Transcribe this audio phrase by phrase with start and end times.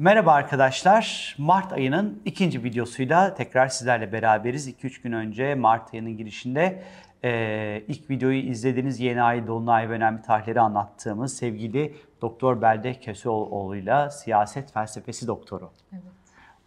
[0.00, 1.34] Merhaba arkadaşlar.
[1.38, 4.68] Mart ayının ikinci videosuyla tekrar sizlerle beraberiz.
[4.68, 6.82] 2-3 gün önce Mart ayının girişinde
[7.24, 14.10] e, ilk videoyu izlediğiniz yeni ay, dolunay ve önemli tarihleri anlattığımız sevgili Doktor Belde Köseoğlu'yla
[14.10, 15.70] siyaset felsefesi doktoru.
[15.92, 16.02] Evet.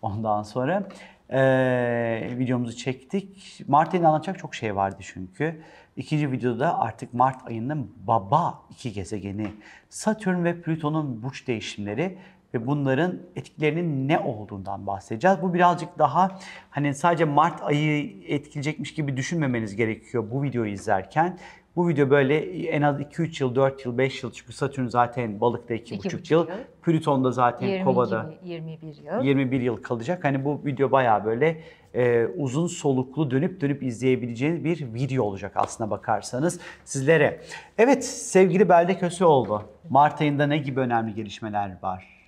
[0.01, 0.83] Ondan sonra
[1.29, 3.61] e, videomuzu çektik.
[3.67, 5.61] Mart ayında anlatacak çok şey vardı çünkü.
[5.95, 9.47] İkinci videoda artık Mart ayının baba iki gezegeni
[9.89, 12.17] Satürn ve Plüton'un burç değişimleri
[12.53, 15.37] ve bunların etkilerinin ne olduğundan bahsedeceğiz.
[15.41, 21.37] Bu birazcık daha hani sadece Mart ayı etkileyecekmiş gibi düşünmemeniz gerekiyor bu videoyu izlerken.
[21.75, 22.37] Bu video böyle
[22.67, 26.47] en az 2-3 yıl, 4 yıl, 5 yıl çünkü Satürn zaten balıkta 2,5 yıl.
[26.47, 26.55] yıl.
[26.81, 29.23] Plüton da zaten 20 kovada 21 yıl.
[29.23, 30.23] 21 yıl kalacak.
[30.23, 31.61] Hani bu video bayağı böyle
[31.93, 37.41] e, uzun soluklu dönüp dönüp izleyebileceğiniz bir video olacak aslına bakarsanız sizlere.
[37.77, 42.20] Evet sevgili Belde Köseoğlu, Mart ayında ne gibi önemli gelişmeler var?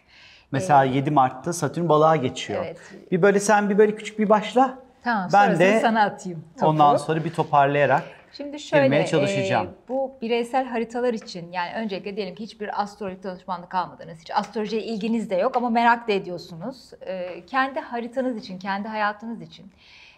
[0.54, 2.66] Mesela ee, 7 Mart'ta Satürn balığa geçiyor.
[2.66, 2.78] Evet.
[3.12, 4.78] Bir böyle sen bir böyle küçük bir başla.
[5.04, 6.68] Tamam, ben de sana atayım topu.
[6.68, 8.04] Ondan sonra bir toparlayarak
[8.38, 9.68] Şimdi şöyle, çalışacağım.
[9.68, 14.20] E, bu bireysel haritalar için yani öncelikle diyelim ki hiçbir astrolojik danışmanlık almadınız.
[14.22, 16.92] Hiç astrolojiye ilginiz de yok ama merak da ediyorsunuz.
[17.02, 19.72] E, kendi haritanız için, kendi hayatınız için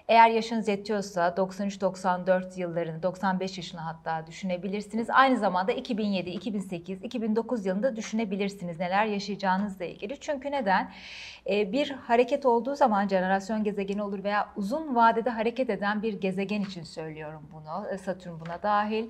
[0.07, 5.09] eğer yaşınız yetiyorsa 93-94 yıllarını, 95 yaşını hatta düşünebilirsiniz.
[5.09, 10.19] Aynı zamanda 2007, 2008, 2009 yılında düşünebilirsiniz neler yaşayacağınızla ilgili.
[10.19, 10.91] Çünkü neden?
[11.49, 16.61] Ee, bir hareket olduğu zaman jenerasyon gezegeni olur veya uzun vadede hareket eden bir gezegen
[16.61, 17.87] için söylüyorum bunu.
[17.91, 19.09] Ee, Satürn buna dahil.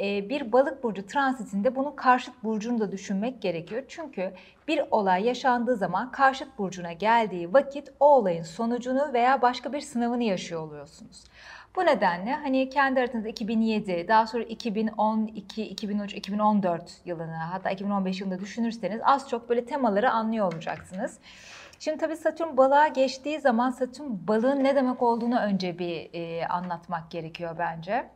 [0.00, 3.82] Ee, bir balık burcu transitinde bunun karşıt burcunu da düşünmek gerekiyor.
[3.88, 4.32] Çünkü
[4.68, 10.24] bir olay yaşandığı zaman karşıt burcuna geldiği vakit o olayın sonucunu veya başka bir sınavını
[10.24, 11.24] yaşıyor oluyorsunuz.
[11.76, 18.40] Bu nedenle hani kendi haritanızda 2007, daha sonra 2012, 2013, 2014 yılını hatta 2015 yılında
[18.40, 21.18] düşünürseniz az çok böyle temaları anlıyor olacaksınız.
[21.78, 27.10] Şimdi tabii Satürn balığa geçtiği zaman Satürn balığın ne demek olduğunu önce bir e, anlatmak
[27.10, 28.10] gerekiyor bence.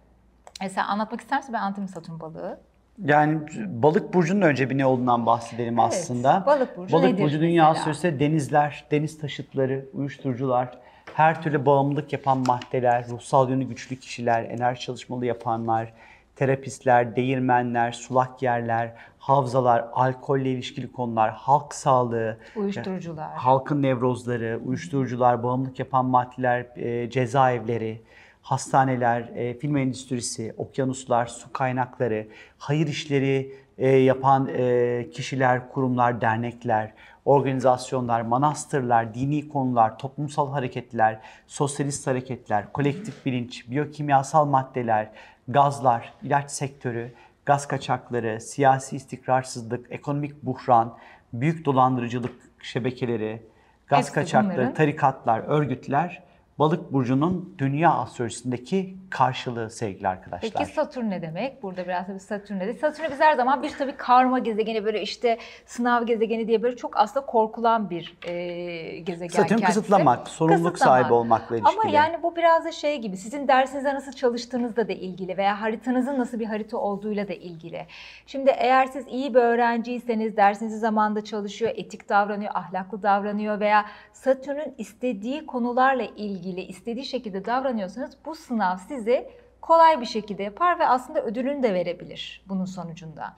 [0.62, 2.60] E sen anlatmak istersen ben anlatayım Satürn balığı.
[2.98, 6.44] Yani balık burcunun önce bir ne olduğundan bahsedelim evet, aslında.
[6.46, 10.78] Balık burcu Balık nedir burcu dünya süresi denizler, deniz taşıtları, uyuşturucular,
[11.14, 15.92] her türlü bağımlılık yapan maddeler, ruhsal yönü güçlü kişiler, enerji çalışmalı yapanlar,
[16.36, 25.78] terapistler, değirmenler, sulak yerler, havzalar, alkolle ilişkili konular, halk sağlığı, uyuşturucular, halkın nevrozları, uyuşturucular, bağımlılık
[25.78, 28.02] yapan maddeler, e, cezaevleri,
[28.42, 36.92] hastaneler, e, film endüstrisi, okyanuslar, su kaynakları, hayır işleri e, yapan e, kişiler, kurumlar, dernekler,
[37.24, 45.10] organizasyonlar, manastırlar, dini konular, toplumsal hareketler, sosyalist hareketler, kolektif bilinç, biyokimyasal maddeler,
[45.48, 47.12] gazlar, ilaç sektörü,
[47.46, 50.98] gaz kaçakları, siyasi istikrarsızlık, ekonomik buhran,
[51.32, 53.42] büyük dolandırıcılık şebekeleri,
[53.86, 54.74] gaz Hepsi kaçakları, bunları.
[54.74, 56.22] tarikatlar, örgütler
[56.58, 60.50] Balık burcunun dünya astrolojisindeki karşılığı sevgili arkadaşlar.
[60.58, 61.62] Peki Satürn ne demek?
[61.62, 62.78] Burada biraz tabii Satürn dedi.
[62.78, 66.96] Satürn biz her zaman bir tabii karma gezegeni böyle işte sınav gezegeni diye böyle çok
[66.96, 69.66] aslında korkulan bir e, gezegen Satürn kendisi.
[69.66, 71.00] kısıtlamak, sorumluluk kısıtlamak.
[71.00, 71.80] sahibi olmakla ilişkili.
[71.80, 76.18] Ama yani bu biraz da şey gibi sizin dersinizde nasıl çalıştığınızla da ilgili veya haritanızın
[76.18, 77.86] nasıl bir harita olduğuyla da ilgili.
[78.26, 84.74] Şimdi eğer siz iyi bir öğrenciyseniz dersinizi zamanında çalışıyor, etik davranıyor, ahlaklı davranıyor veya Satürn'ün
[84.78, 89.28] istediği konularla ilgili istediği şekilde davranıyorsanız bu sınav sizi
[89.60, 93.34] kolay bir şekilde yapar ve aslında ödülünü de verebilir bunun sonucunda.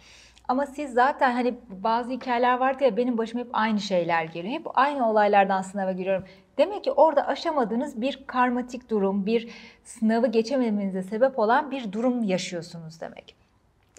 [0.48, 4.54] Ama siz zaten hani bazı hikayeler vardı ya benim başıma hep aynı şeyler geliyor.
[4.54, 6.24] Hep aynı olaylardan sınava giriyorum.
[6.58, 9.50] Demek ki orada aşamadığınız bir karmatik durum, bir
[9.84, 13.36] sınavı geçememenize sebep olan bir durum yaşıyorsunuz demek.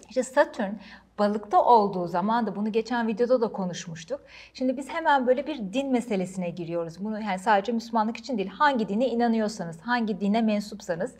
[0.08, 0.72] İşte Satürn
[1.18, 4.20] balıkta olduğu zaman da bunu geçen videoda da konuşmuştuk.
[4.54, 7.04] Şimdi biz hemen böyle bir din meselesine giriyoruz.
[7.04, 11.14] Bunu yani sadece Müslümanlık için değil, hangi dine inanıyorsanız, hangi dine mensupsanız.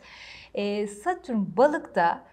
[0.53, 2.23] Ee, Satürn balıkta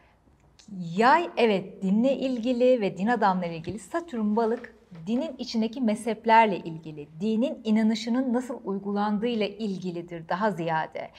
[0.96, 3.78] yay evet dinle ilgili ve din adamları ilgili.
[3.78, 4.74] Satürn balık
[5.06, 11.10] dinin içindeki mezheplerle ilgili, dinin inanışının nasıl uygulandığıyla ilgilidir daha ziyade.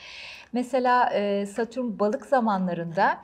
[0.53, 3.17] Mesela e, Satürn balık zamanlarında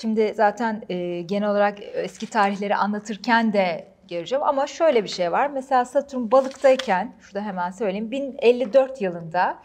[0.00, 5.50] Şimdi zaten e, genel olarak eski tarihleri anlatırken de göreceğim ama şöyle bir şey var.
[5.50, 9.58] Mesela Satürn balıktayken, şurada hemen söyleyeyim, 1054 yılında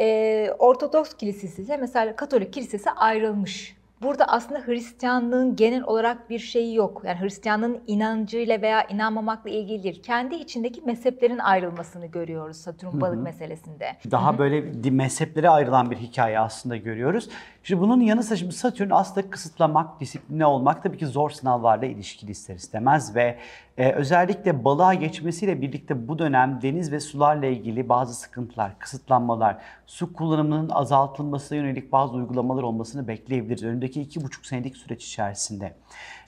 [0.00, 3.76] e, Ortodoks Kilisesi ise mesela Katolik Kilisesi ayrılmış.
[4.02, 7.02] Burada aslında Hristiyanlığın genel olarak bir şeyi yok.
[7.06, 10.02] Yani Hristiyanlığın inancıyla veya inanmamakla ilgili değil.
[10.02, 13.22] Kendi içindeki mezheplerin ayrılmasını görüyoruz Satürn balık Hı-hı.
[13.24, 13.96] meselesinde.
[14.10, 14.38] Daha Hı-hı.
[14.38, 17.28] böyle mezheplere ayrılan bir hikaye aslında görüyoruz.
[17.64, 22.30] Şimdi bunun yanı sıra şimdi Satürn aslında kısıtlamak, disipline olmak tabii ki zor sınavlarla ilişkili
[22.30, 23.38] ister istemez ve
[23.76, 29.56] e, özellikle balığa geçmesiyle birlikte bu dönem deniz ve sularla ilgili bazı sıkıntılar, kısıtlanmalar,
[29.86, 35.74] su kullanımının azaltılmasına yönelik bazı uygulamalar olmasını bekleyebiliriz önündeki iki buçuk senelik süreç içerisinde.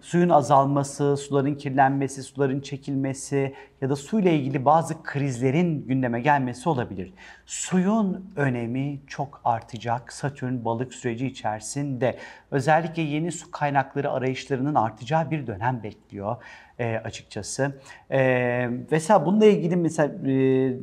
[0.05, 7.13] Suyun azalması, suların kirlenmesi, suların çekilmesi ya da suyla ilgili bazı krizlerin gündeme gelmesi olabilir.
[7.47, 12.19] Suyun önemi çok artacak Satürn balık süreci içerisinde.
[12.51, 16.37] Özellikle yeni su kaynakları arayışlarının artacağı bir dönem bekliyor
[16.79, 17.81] e, açıkçası.
[18.11, 20.75] E, mesela bununla ilgili mesela e,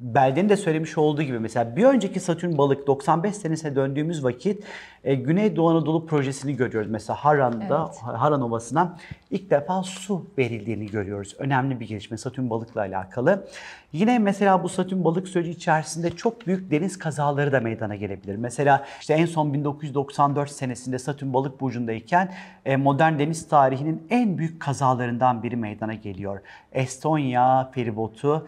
[0.00, 4.64] Belde'nin de söylemiş olduğu gibi mesela bir önceki Satürn balık 95 senesine döndüğümüz vakit
[5.04, 6.90] e, Güneydoğu Anadolu projesini görüyoruz.
[6.90, 8.20] Mesela Haran'da, Evet.
[8.20, 8.96] Haran Ovası'na
[9.30, 11.34] ilk defa su verildiğini görüyoruz.
[11.38, 13.48] Önemli bir gelişme Satürn balıkla alakalı.
[13.92, 18.36] Yine mesela bu Satürn balık süreci içerisinde çok büyük deniz kazaları da meydana gelebilir.
[18.36, 22.32] Mesela işte en son 1994 senesinde Satürn balık burcundayken
[22.64, 26.40] e, modern deniz tarihinin en büyük kazalarından biri meydana geliyor.
[26.72, 28.46] Estonya feribotu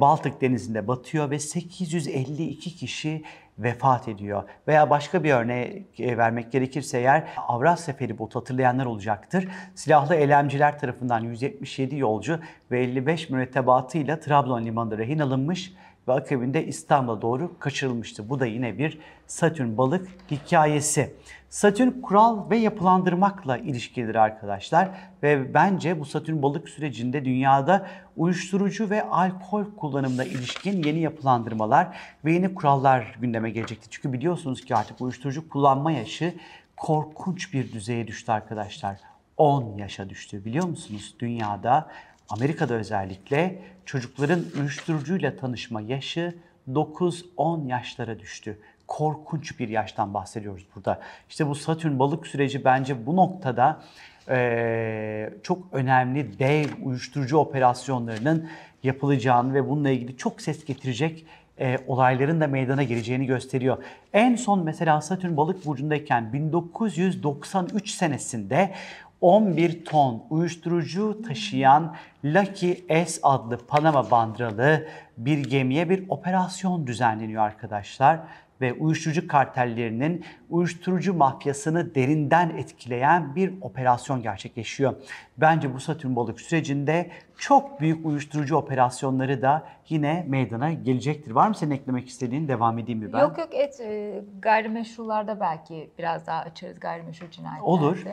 [0.00, 3.22] Baltık denizinde batıyor ve 852 kişi
[3.58, 4.42] vefat ediyor.
[4.68, 9.48] Veya başka bir örnek e, vermek gerekirse eğer Avrasya feribotu hatırlayanlar olacaktır.
[9.74, 12.40] Silahlı eylemciler tarafından 177 yolcu
[12.70, 15.72] ve 55 mürettebatıyla Trabzon limanında rehin alınmış
[16.08, 18.28] ve akabinde İstanbul'a doğru kaçırılmıştı.
[18.28, 21.14] Bu da yine bir Satürn balık hikayesi.
[21.50, 24.88] Satürn kural ve yapılandırmakla ilişkilidir arkadaşlar
[25.22, 27.86] ve bence bu Satürn balık sürecinde dünyada
[28.16, 33.88] uyuşturucu ve alkol kullanımına ilişkin yeni yapılandırmalar ve yeni kurallar gündeme gelecektir.
[33.90, 36.34] Çünkü biliyorsunuz ki artık uyuşturucu kullanma yaşı
[36.76, 39.00] korkunç bir düzeye düştü arkadaşlar.
[39.36, 41.14] 10 yaşa düştü biliyor musunuz?
[41.18, 41.90] Dünyada
[42.28, 46.34] Amerika'da özellikle çocukların uyuşturucuyla tanışma yaşı
[46.72, 48.58] 9-10 yaşlara düştü.
[48.86, 51.00] Korkunç bir yaştan bahsediyoruz burada.
[51.28, 53.82] İşte bu Satürn balık süreci bence bu noktada
[54.30, 58.48] eee, çok önemli dev uyuşturucu operasyonlarının
[58.82, 61.26] yapılacağını ve bununla ilgili çok ses getirecek
[61.60, 63.78] e, olayların da meydana geleceğini gösteriyor.
[64.12, 68.74] En son mesela Satürn balık burcundayken 1993 senesinde
[69.20, 74.86] 11 ton uyuşturucu taşıyan Lucky S adlı Panama bandralı
[75.16, 78.20] bir gemiye bir operasyon düzenleniyor arkadaşlar
[78.60, 84.94] ve uyuşturucu kartellerinin uyuşturucu mafyasını derinden etkileyen bir operasyon gerçekleşiyor.
[85.38, 91.30] Bence bu Satürn balık sürecinde çok büyük uyuşturucu operasyonları da yine meydana gelecektir.
[91.30, 92.48] Var mı senin eklemek istediğin?
[92.48, 93.20] Devam edeyim mi ben?
[93.20, 97.70] Yok yok et e, gayrimeşrularda belki biraz daha açarız gayrimeşru cinayetlerde.
[97.70, 98.04] Olur.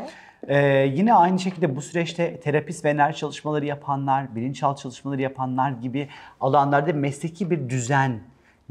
[0.48, 6.10] Ee, yine aynı şekilde bu süreçte terapist ve enerji çalışmaları yapanlar, bilinçaltı çalışmaları yapanlar gibi
[6.40, 8.20] alanlarda mesleki bir düzen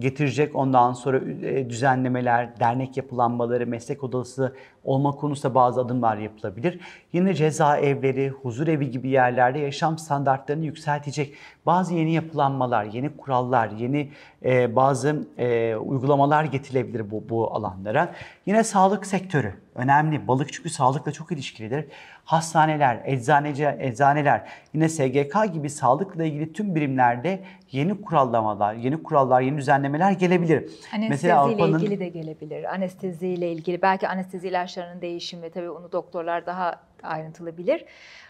[0.02, 0.56] getirecek.
[0.56, 6.81] Ondan sonra e, düzenlemeler, dernek yapılanmaları, meslek odası olma konusunda bazı adımlar yapılabilir.
[7.12, 11.34] Yine cezaevleri, huzur evi gibi yerlerde yaşam standartlarını yükseltecek
[11.66, 14.10] bazı yeni yapılanmalar, yeni kurallar, yeni
[14.44, 18.14] e, bazı e, uygulamalar getirilebilir bu, bu alanlara.
[18.46, 20.28] Yine sağlık sektörü önemli.
[20.28, 21.84] Balık çünkü sağlıkla çok ilişkilidir.
[22.32, 27.40] Hastaneler, eczaneci, eczaneler, yine SGK gibi sağlıkla ilgili tüm birimlerde
[27.73, 30.70] yeni kurallamalar, yeni kurallar, yeni düzenlemeler gelebilir.
[30.94, 32.75] Anesteziyle ilgili de gelebilir.
[32.75, 37.85] Anesteziyle ilgili belki anestezi ilaçlarının değişimi tabii onu doktorlar daha ayrıntılı bilir.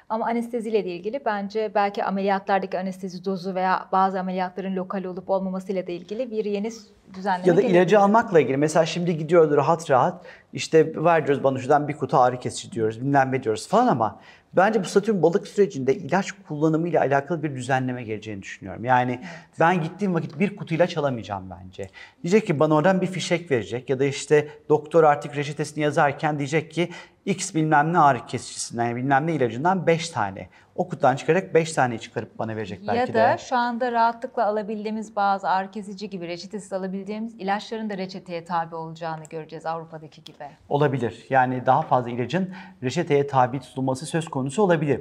[0.08, 5.86] Ama anesteziyle de ilgili bence belki ameliyatlardaki anestezi dozu veya bazı ameliyatların lokal olup olmamasıyla
[5.86, 6.70] da ilgili bir yeni
[7.14, 7.80] düzenleme Ya da gelebilir.
[7.80, 8.56] ilacı almakla ilgili.
[8.56, 13.00] Mesela şimdi gidiyoruz rahat rahat işte ver diyoruz bana şuradan bir kutu ağrı kesici diyoruz
[13.00, 14.18] bilmem ne diyoruz falan ama
[14.56, 18.84] bence bu Satürn balık sürecinde ilaç kullanımıyla alakalı bir düzenleme geleceğini düşünüyorum.
[18.84, 19.20] Yani
[19.60, 21.90] ben gittiğim vakit bir kutu ilaç alamayacağım bence.
[22.22, 26.70] Diyecek ki bana oradan bir fişek verecek ya da işte doktor artık reçetesini yazarken diyecek
[26.70, 26.88] ki
[27.26, 30.48] X bilmem ne ağrı kesicisinden bilmem ne ilacından 5 tane.
[30.76, 33.14] O kutudan çıkarak 5 tane çıkarıp bana verecek belki Ya de.
[33.14, 38.74] da şu anda rahatlıkla alabildiğimiz bazı ağrı kesici gibi reçetesiz alabildiğimiz ilaçların da reçeteye tabi
[38.74, 40.44] olacağını göreceğiz Avrupa'daki gibi.
[40.68, 41.26] Olabilir.
[41.30, 42.50] Yani daha fazla ilacın
[42.82, 45.00] reçeteye tabi tutulması söz konusu olabilir.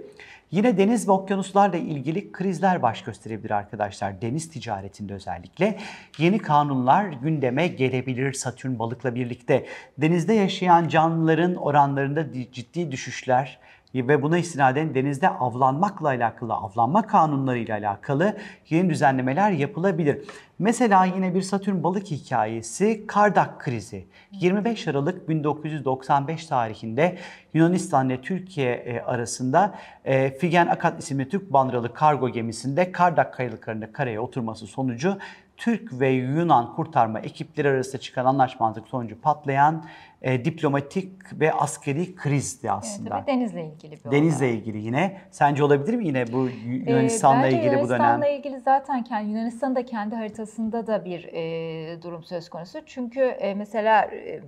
[0.51, 4.21] Yine deniz ve okyanuslarla ilgili krizler baş gösterebilir arkadaşlar.
[4.21, 5.77] Deniz ticaretinde özellikle
[6.17, 9.65] yeni kanunlar gündeme gelebilir Satürn balıkla birlikte.
[9.97, 13.59] Denizde yaşayan canlıların oranlarında di- ciddi düşüşler
[13.95, 18.37] ve buna istinaden denizde avlanmakla alakalı, avlanma kanunlarıyla alakalı
[18.69, 20.17] yeni düzenlemeler yapılabilir.
[20.59, 24.05] Mesela yine bir Satürn balık hikayesi Kardak krizi.
[24.31, 27.17] 25 Aralık 1995 tarihinde
[27.53, 33.91] Yunanistan ile Türkiye e, arasında e, Figen Akat isimli Türk bandıralı kargo gemisinde Kardak kayalıklarında
[33.91, 35.17] karaya oturması sonucu
[35.57, 39.85] Türk ve Yunan kurtarma ekipleri arasında çıkan anlaşmazlık sonucu patlayan
[40.21, 43.09] e, diplomatik ve askeri krizdi Evet, aslında.
[43.09, 44.55] tabii denizle ilgili bir Denizle olay.
[44.57, 45.17] ilgili yine.
[45.31, 47.99] Sence olabilir mi yine bu Ee, Yunanistan'la bence ilgili bu dönem?
[48.01, 52.79] Yunanistan'la ilgili zaten kendi, Yunanistan'ın da kendi haritasında da bir e, durum söz konusu.
[52.85, 54.39] Çünkü e, mesela e,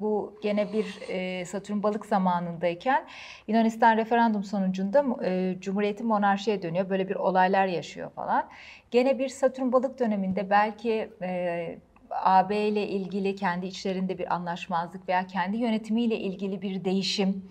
[0.00, 3.04] bu gene bir e, Satürn balık zamanındayken
[3.48, 6.90] Yunanistan referandum sonucunda e, Cumhuriyeti monarşiye dönüyor.
[6.90, 8.48] Böyle bir olaylar yaşıyor falan.
[8.90, 11.78] Gene bir Satürn balık döneminde belki e,
[12.10, 17.44] AB ile ilgili kendi içlerinde bir anlaşmazlık veya kendi yönetimiyle ilgili bir değişim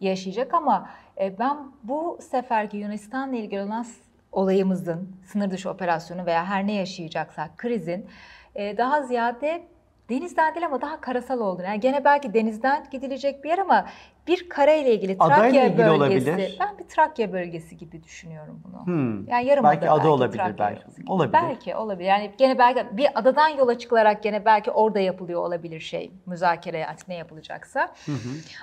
[0.00, 3.86] yaşayacak ama e, ben bu seferki Yunanistan'la ilgili olan
[4.32, 8.06] olayımızın, sınır dışı operasyonu veya her ne yaşayacaksak krizin
[8.54, 9.66] e, daha ziyade
[10.10, 11.66] denizden değil ama daha karasal olduğunu.
[11.66, 13.86] Yani gene belki denizden gidilecek bir yer ama
[14.26, 16.30] bir kara ile ilgili Adayla Trakya ilgili bölgesi.
[16.30, 16.56] olabilir.
[16.60, 18.86] Ben bir Trakya bölgesi gibi düşünüyorum bunu.
[18.86, 19.28] Hmm.
[19.28, 20.80] Yani yarım Belki ada olabilir Trakya belki.
[20.86, 21.02] bölgesi.
[21.08, 21.32] Olabilir.
[21.32, 22.08] Belki olabilir.
[22.08, 26.10] Yani gene belki bir adadan yola çıkılarak gene belki orada yapılıyor olabilir şey.
[26.26, 27.92] Müzakere artık ne yapılacaksa.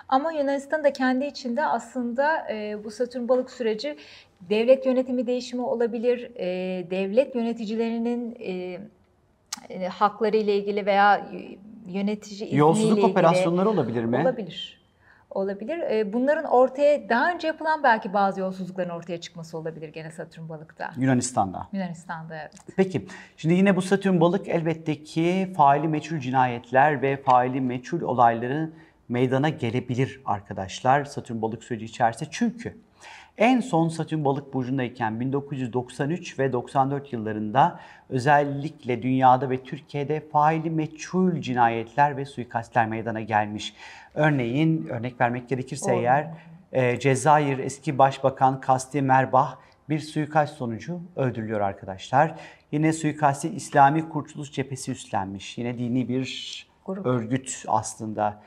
[0.09, 3.97] Ama Yunanistan da kendi içinde aslında e, bu Satürn balık süreci
[4.49, 6.31] devlet yönetimi değişimi olabilir.
[6.35, 6.45] E,
[6.91, 8.79] devlet yöneticilerinin e,
[9.69, 11.27] e, hakları ile ilgili veya
[11.87, 14.21] yönetici izniyle Yolsuzluk ilgili operasyonları olabilir mi?
[14.21, 14.81] olabilir.
[15.29, 15.79] Olabilir.
[15.79, 20.91] E, bunların ortaya daha önce yapılan belki bazı yolsuzlukların ortaya çıkması olabilir gene Satürn balıkta.
[20.97, 21.67] Yunanistan'da.
[21.73, 22.53] Yunanistan'da evet.
[22.75, 23.05] Peki,
[23.37, 28.69] şimdi yine bu Satürn balık elbette ki faili meçhul cinayetler ve faili meçhul olayları
[29.09, 32.29] meydana gelebilir arkadaşlar Satürn balık süreci içerisinde.
[32.31, 32.77] Çünkü
[33.37, 41.41] en son Satürn balık burcundayken 1993 ve 94 yıllarında özellikle dünyada ve Türkiye'de faili meçhul
[41.41, 43.73] cinayetler ve suikastler meydana gelmiş.
[44.13, 45.99] Örneğin örnek vermek gerekirse Doğru.
[45.99, 46.27] eğer
[46.71, 49.55] e, Cezayir eski başbakan Kasti Merbah
[49.89, 52.35] bir suikast sonucu öldürülüyor arkadaşlar.
[52.71, 55.57] Yine suikasti İslami Kurtuluş Cephesi üstlenmiş.
[55.57, 57.05] Yine dini bir Grup.
[57.05, 58.41] örgüt aslında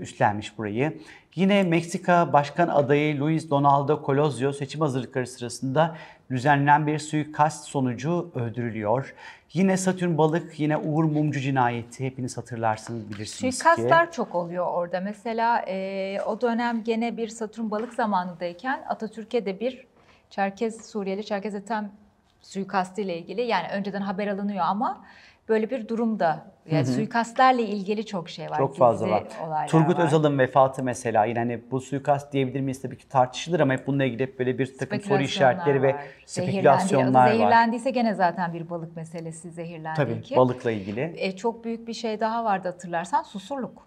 [0.00, 0.98] üstlenmiş burayı.
[1.34, 5.96] Yine Meksika Başkan adayı Luis Donaldo Colosio seçim hazırlıkları sırasında
[6.30, 9.14] düzenlenen bir suikast sonucu öldürülüyor.
[9.52, 13.64] Yine Satürn Balık, yine Uğur Mumcu cinayeti hepiniz hatırlarsınız bilirsiniz ki.
[13.64, 15.00] Suikastlar çok oluyor orada.
[15.00, 19.86] Mesela e, o dönem gene bir Satürn balık zamanındayken Atatürk'e de bir
[20.30, 21.92] Çerkez Suriyeli Çerkez Ethem
[22.42, 25.04] suikastı ile ilgili yani önceden haber alınıyor ama
[25.48, 28.58] böyle bir durumda yani suikastlerle ilgili çok şey var.
[28.58, 29.24] Çok fazla var.
[29.68, 30.04] Turgut var.
[30.04, 34.04] Özal'ın vefatı mesela yine hani bu suikast diyebilir miyiz tabii ki tartışılır ama hep bununla
[34.04, 36.00] ilgili hep böyle bir takım soru işaretleri ve var.
[36.26, 37.44] spekülasyonlar Zehirlendi.
[37.44, 37.48] var.
[37.48, 40.36] Zehirlendiyse gene zaten bir balık meselesi zehirlendi Tabii ki.
[40.36, 41.14] balıkla ilgili.
[41.16, 43.86] E, çok büyük bir şey daha vardı hatırlarsan susurluk.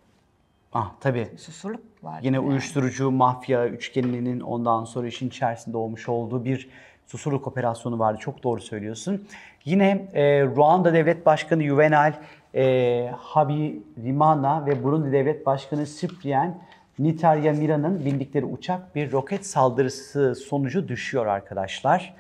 [0.73, 1.27] Ah tabii.
[1.37, 2.19] Susurluk vardı.
[2.23, 2.47] Yine yani.
[2.47, 6.69] uyuşturucu, mafya üçgeninin ondan sonra işin içerisinde olmuş olduğu bir
[7.07, 8.17] susurluk operasyonu vardı.
[8.21, 9.27] Çok doğru söylüyorsun.
[9.65, 12.13] Yine e, Ruanda Devlet Başkanı Juvenal
[12.55, 16.57] e, Habyarimana ve Burundi Devlet Başkanı Cyprien
[16.99, 22.13] Nityamira'nın bindikleri uçak bir roket saldırısı sonucu düşüyor arkadaşlar.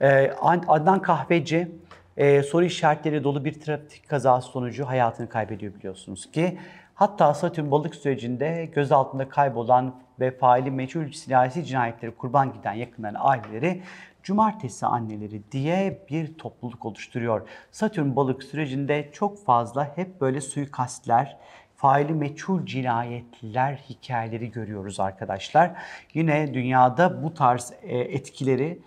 [0.00, 0.30] E,
[0.68, 1.68] Adnan Kahveci
[2.16, 6.58] e, soru işaretleri dolu bir trafik kazası sonucu hayatını kaybediyor biliyorsunuz ki.
[6.94, 13.82] Hatta Satürn balık sürecinde gözaltında kaybolan ve faili meçhul siyasi cinayetleri kurban giden yakınların aileleri
[14.22, 17.48] cumartesi anneleri diye bir topluluk oluşturuyor.
[17.70, 21.36] Satürn balık sürecinde çok fazla hep böyle suikastler,
[21.76, 25.72] faili meçhul cinayetler hikayeleri görüyoruz arkadaşlar.
[26.14, 28.78] Yine dünyada bu tarz e, etkileri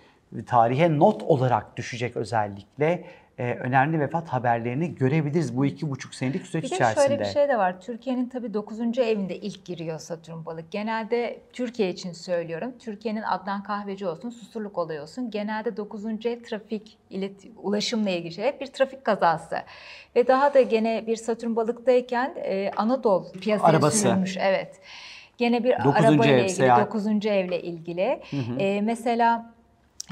[0.46, 3.06] tarihe not olarak düşecek özellikle
[3.38, 7.08] e, önemli vefat haberlerini görebiliriz bu iki buçuk senelik süreç Bir de içerisinde.
[7.08, 7.82] şöyle bir şey de var.
[7.82, 8.98] Türkiye'nin tabii 9.
[9.00, 10.72] evinde ilk giriyor Satürn balık.
[10.72, 12.74] Genelde Türkiye için söylüyorum.
[12.80, 15.32] Türkiye'nin Adnan Kahveci olsun, Susurluk olayı olsun.
[15.32, 16.06] Genelde 9.
[16.06, 18.46] ev trafik, ilet, ulaşımla ilgili şey.
[18.46, 19.56] Hep bir trafik kazası.
[20.16, 23.98] Ve daha da gene bir Satürn balıktayken e, Anadolu piyasaya Arabası.
[23.98, 24.38] sürülmüş.
[24.40, 24.80] Evet.
[25.38, 26.88] Gene bir Dokuzuncu arabayla ev, ilgili, seyahat.
[26.94, 27.25] 9.
[27.25, 28.22] evle ilgili.
[28.60, 29.52] E, mesela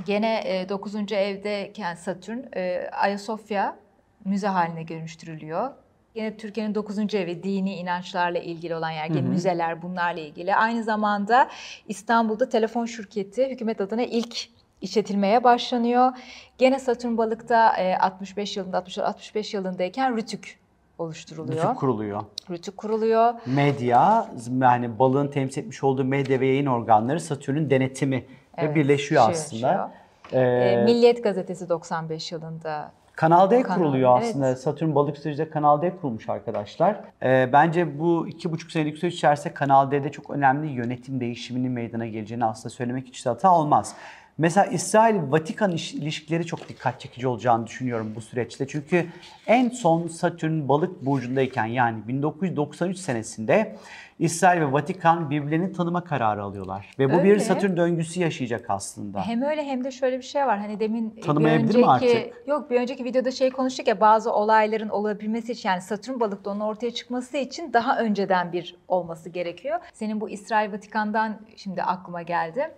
[0.05, 0.95] Gene 9.
[1.12, 3.77] evdeyken Satürn e, Ayasofya
[4.25, 5.71] müze haline dönüştürülüyor.
[6.15, 7.15] Yine Türkiye'nin 9.
[7.15, 10.55] evi dini inançlarla ilgili olan yer, gene müzeler bunlarla ilgili.
[10.55, 11.50] Aynı zamanda
[11.88, 14.48] İstanbul'da telefon şirketi hükümet adına ilk
[14.81, 16.12] işletilmeye başlanıyor.
[16.57, 20.60] Gene Satürn Balık'ta e, 65 yılında 60 65 yılındayken Rütük
[20.98, 21.63] oluşturuluyor.
[21.63, 22.24] Rütük kuruluyor.
[22.50, 23.33] Rütük kuruluyor.
[23.45, 24.27] Medya,
[24.62, 28.25] yani balığın temsil etmiş olduğu medya ve yayın organları Satürn'ün denetimi
[28.62, 29.91] ve Evet, birleşiyor şey aslında.
[30.32, 34.30] E, Ee, Milliyet Gazetesi 95 yılında Kanal D Kanal, kuruluyor evet.
[34.30, 34.56] aslında.
[34.56, 36.96] Satürn balık sürecinde Kanal D kurulmuş arkadaşlar.
[37.24, 42.08] Ee, bence bu iki buçuk senelik süreç içerisinde Kanal D'de çok önemli yönetim değişiminin meydana
[42.08, 43.96] geleceğini aslında söylemek hiç de hata olmaz.
[44.41, 48.67] Mesela İsrail-Vatikan iş- ilişkileri çok dikkat çekici olacağını düşünüyorum bu süreçte.
[48.67, 49.05] Çünkü
[49.48, 53.75] en son Satürn balık burcundayken yani 1993 senesinde
[54.19, 56.93] İsrail ve Vatikan birbirlerini tanıma kararı alıyorlar.
[57.00, 57.39] Ve bu bir Öyle.
[57.39, 59.27] Satürn döngüsü yaşayacak aslında.
[59.27, 60.60] Hem öyle hem de şöyle bir şey var.
[60.60, 62.48] Hani demin bir Tanımayabilir mi önceki artık?
[62.48, 66.60] yok bir önceki videoda şey konuştuk ya bazı olayların olabilmesi için yani Satürn balıkta onun
[66.60, 69.79] ortaya çıkması için daha önceden bir olması gerekiyor.
[69.93, 72.71] Senin bu İsrail Vatikan'dan şimdi aklıma geldi.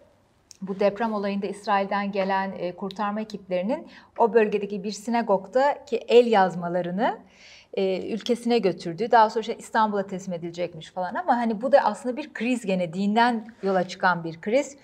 [0.67, 7.17] Bu deprem olayında İsrail'den gelen e, kurtarma ekiplerinin o bölgedeki bir sinagogda ki el yazmalarını
[7.73, 12.17] e, ülkesine götürdüğü, daha sonra işte İstanbul'a teslim edilecekmiş falan ama hani bu da aslında
[12.17, 14.77] bir kriz gene dinden yola çıkan bir kriz.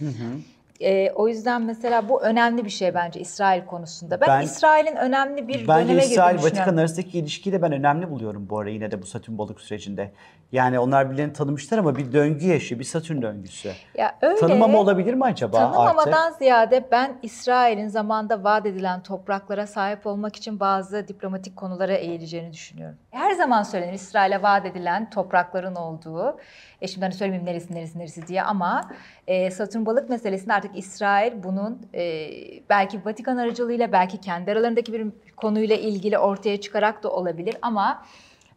[0.79, 4.21] E, o yüzden mesela bu önemli bir şey bence İsrail konusunda.
[4.21, 8.49] Ben, Ben- İsrail'in önemli bir Bence döneme İsrail Vatikan arasındaki ilişkiyi de ben önemli buluyorum
[8.49, 10.11] bu ara yine de bu Satürn balık sürecinde.
[10.51, 13.71] Yani onlar birbirlerini tanımışlar ama bir döngü yaşıyor, bir Satürn döngüsü.
[13.97, 14.39] Ya öyle.
[14.39, 15.73] Tanımama olabilir mi acaba artık?
[15.73, 22.53] Tanımamadan ziyade ben İsrail'in zamanda vaat edilen topraklara sahip olmak için bazı diplomatik konulara eğileceğini
[22.53, 22.97] düşünüyorum.
[23.11, 26.37] Her zaman söylenir İsrail'e vaat edilen toprakların olduğu.
[26.81, 28.91] E şimdi hani söylemeyeyim neresi neresi neresi diye ama
[29.27, 32.29] e, Satürn balık meselesinde artık İsrail bunun e,
[32.69, 35.07] belki Vatikan aracılığıyla belki kendi aralarındaki bir
[35.37, 38.05] konuyla ilgili ortaya çıkarak da olabilir ama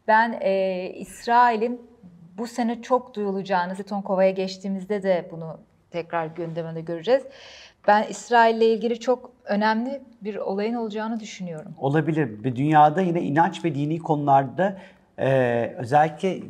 [0.09, 1.81] ben e, İsrail'in
[2.39, 5.61] bu sene çok duyulacağını, Zitonkova'ya geçtiğimizde de bunu
[5.91, 7.23] tekrar gündeminde göreceğiz.
[7.89, 11.75] Ben İsrail'le ilgili çok önemli bir olayın olacağını düşünüyorum.
[11.79, 12.45] Olabilir.
[12.45, 14.79] Dünyada yine inanç ve dini konularda
[15.19, 16.41] e, özellikle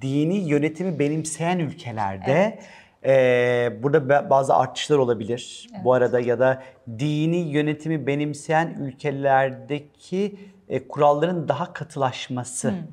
[0.00, 2.58] dini yönetimi benimseyen ülkelerde
[3.04, 5.68] e, burada bazı artışlar olabilir.
[5.84, 6.62] Bu arada ya da
[6.98, 10.36] dini yönetimi benimseyen ülkelerdeki
[10.68, 12.68] e, kuralların daha katılaşması.
[12.68, 12.86] Dinin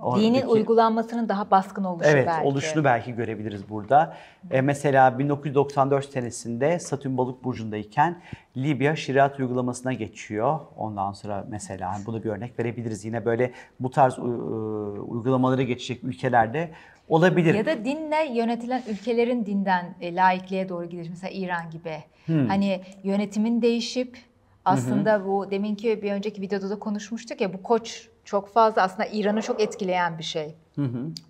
[0.00, 2.46] Oradaki- uygulanmasının daha baskın oluşu Evet, belki.
[2.46, 4.16] oluşunu belki görebiliriz burada.
[4.50, 8.20] E, mesela 1994 senesinde Satürn balık burcundayken
[8.56, 10.60] Libya şeriat uygulamasına geçiyor.
[10.76, 13.04] Ondan sonra mesela bunu bir örnek verebiliriz.
[13.04, 16.70] Yine böyle bu tarz u- u- uygulamalara geçecek ülkelerde
[17.08, 17.54] olabilir.
[17.54, 21.08] Ya da dinle yönetilen ülkelerin dinden e, laikliğe doğru gidiş.
[21.10, 21.96] Mesela İran gibi.
[22.26, 22.46] Hmm.
[22.48, 24.18] Hani yönetimin değişip
[24.64, 29.42] aslında bu deminki bir önceki videoda da konuşmuştuk ya bu koç çok fazla aslında İran'ı
[29.42, 30.54] çok etkileyen bir şey.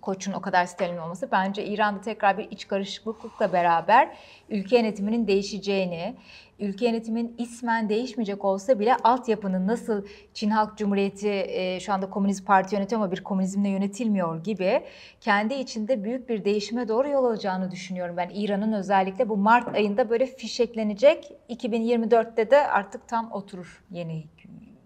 [0.01, 4.17] Koç'un o kadar steril olması bence İran'da tekrar bir iç karışıklıkla beraber
[4.49, 6.15] ülke yönetiminin değişeceğini,
[6.59, 12.45] ülke yönetimin ismen değişmeyecek olsa bile altyapının nasıl Çin Halk Cumhuriyeti e, şu anda Komünist
[12.47, 14.81] Parti yönetiyor ama bir komünizmle yönetilmiyor gibi
[15.21, 18.17] kendi içinde büyük bir değişime doğru yol alacağını düşünüyorum.
[18.17, 21.31] Ben İran'ın özellikle bu Mart ayında böyle fişeklenecek.
[21.49, 24.25] 2024'te de artık tam oturur yeni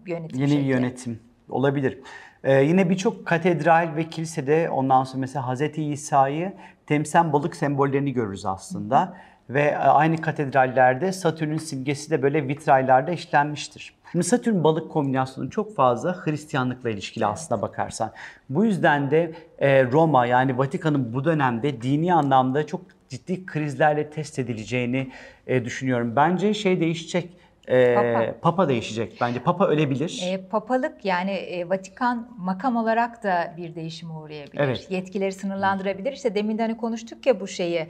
[0.06, 0.64] yönetim Yeni şekli.
[0.68, 1.98] yönetim olabilir.
[2.44, 6.52] Ee, yine birçok katedral ve kilisede ondan sonra mesela Hazreti İsa'yı
[6.86, 9.16] temsilen balık sembollerini görürüz aslında.
[9.50, 13.94] Ve e, aynı katedrallerde Satürn'ün simgesi de böyle vitraylarda işlenmiştir.
[14.12, 18.12] Şimdi Satürn balık kombinasyonu çok fazla Hristiyanlıkla ilişkili aslına bakarsan.
[18.50, 24.38] Bu yüzden de e, Roma yani Vatikan'ın bu dönemde dini anlamda çok ciddi krizlerle test
[24.38, 25.10] edileceğini
[25.46, 26.16] e, düşünüyorum.
[26.16, 27.30] Bence şey değişecek.
[27.68, 28.34] E, Papa.
[28.40, 29.42] Papa değişecek bence.
[29.42, 30.22] Papa ölebilir.
[30.26, 34.60] E, papalık yani e, Vatikan makam olarak da bir değişime uğrayabilir.
[34.60, 34.86] Evet.
[34.90, 36.12] Yetkileri sınırlandırabilir.
[36.12, 37.86] İşte demin de hani konuştuk ya bu şeyi.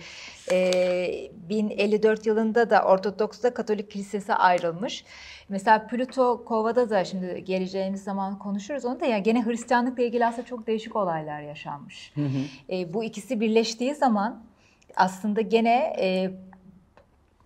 [0.53, 5.05] E, 1054 yılında da Ortodoks'ta Katolik Kilisesi ayrılmış.
[5.49, 10.47] Mesela Plüto Kova'da da şimdi geleceğimiz zaman konuşuruz onu da ya gene Hristiyanlıkla ilgili aslında
[10.47, 12.13] çok değişik olaylar yaşanmış.
[12.71, 14.43] E, bu ikisi birleştiği zaman
[14.97, 16.31] aslında gene e,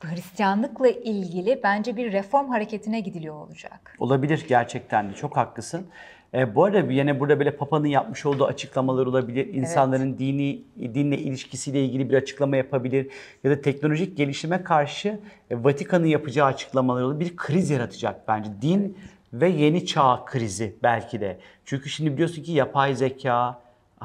[0.00, 3.96] Hristiyanlıkla ilgili bence bir reform hareketine gidiliyor olacak.
[3.98, 5.86] Olabilir gerçekten de çok haklısın.
[6.34, 9.54] E, bu arada yine burada böyle Papa'nın yapmış olduğu açıklamalar olabilir.
[9.54, 10.62] İnsanların dini
[10.94, 13.10] dinle ilişkisiyle ilgili bir açıklama yapabilir.
[13.44, 17.30] Ya da teknolojik gelişime karşı e, Vatikan'ın yapacağı açıklamalar olabilir.
[17.30, 18.50] Bir kriz yaratacak bence.
[18.62, 18.98] Din
[19.32, 21.38] ve yeni çağ krizi belki de.
[21.64, 23.60] Çünkü şimdi biliyorsun ki yapay zeka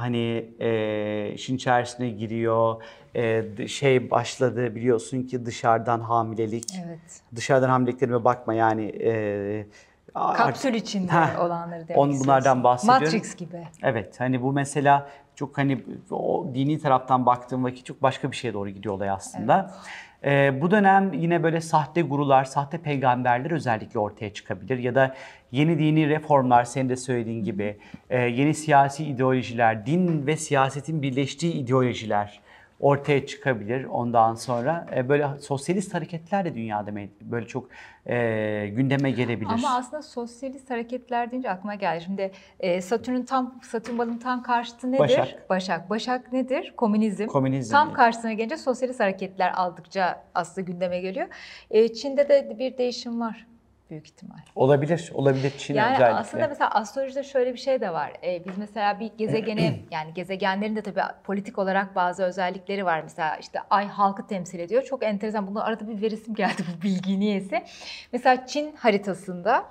[0.06, 2.84] hani e, işin içerisine giriyor.
[3.16, 6.66] E, şey başladı biliyorsun ki dışarıdan hamilelik.
[6.86, 7.22] Evet.
[7.36, 8.86] Dışarıdan hamileliklerime bakma yani.
[8.86, 9.68] E,
[10.14, 13.06] Kapsül içinde Heh, olanları demek on- bunlardan bahsediyorum.
[13.06, 13.68] Matrix gibi.
[13.84, 18.54] Evet hani bu mesela çok hani o dini taraftan baktığım vakit çok başka bir şeye
[18.54, 19.74] doğru gidiyor olay aslında.
[20.26, 25.16] Ee, bu dönem yine böyle sahte gurular, sahte peygamberler özellikle ortaya çıkabilir ya da
[25.52, 27.78] yeni dini reformlar senin de söylediğin gibi
[28.10, 32.42] e, yeni siyasi ideolojiler, din ve siyasetin birleştiği ideolojiler
[32.80, 34.86] ortaya çıkabilir ondan sonra.
[34.96, 37.70] E, böyle sosyalist hareketler de dünyada böyle çok
[38.06, 39.50] e, gündeme gelebilir.
[39.50, 42.04] Ama aslında sosyalist hareketler deyince aklıma geldi.
[42.04, 45.00] Şimdi e, Satürn'ün tam Satürn balığın tam karşıtı nedir?
[45.00, 45.50] Başak.
[45.50, 45.90] Başak.
[45.90, 46.74] Başak nedir?
[46.78, 47.28] Komünizm.
[47.28, 47.72] Komünizm.
[47.72, 51.28] Tam karşısına gelince sosyalist hareketler aldıkça aslında gündeme geliyor.
[51.72, 53.48] E, Çin'de de bir değişim var
[53.90, 54.38] büyük ihtimal.
[54.56, 56.16] Olabilir, olabilir Çin Yani özellikle.
[56.16, 58.14] aslında mesela astrolojide şöyle bir şey de var.
[58.24, 63.02] Ee, biz mesela bir gezegeni yani gezegenlerin de tabii politik olarak bazı özellikleri var.
[63.02, 64.84] Mesela işte ay halkı temsil ediyor.
[64.84, 65.48] Çok enteresan.
[65.48, 67.66] Bunu arada bir verisim geldi bu bilgi niyeyse.
[68.12, 69.66] Mesela Çin haritasında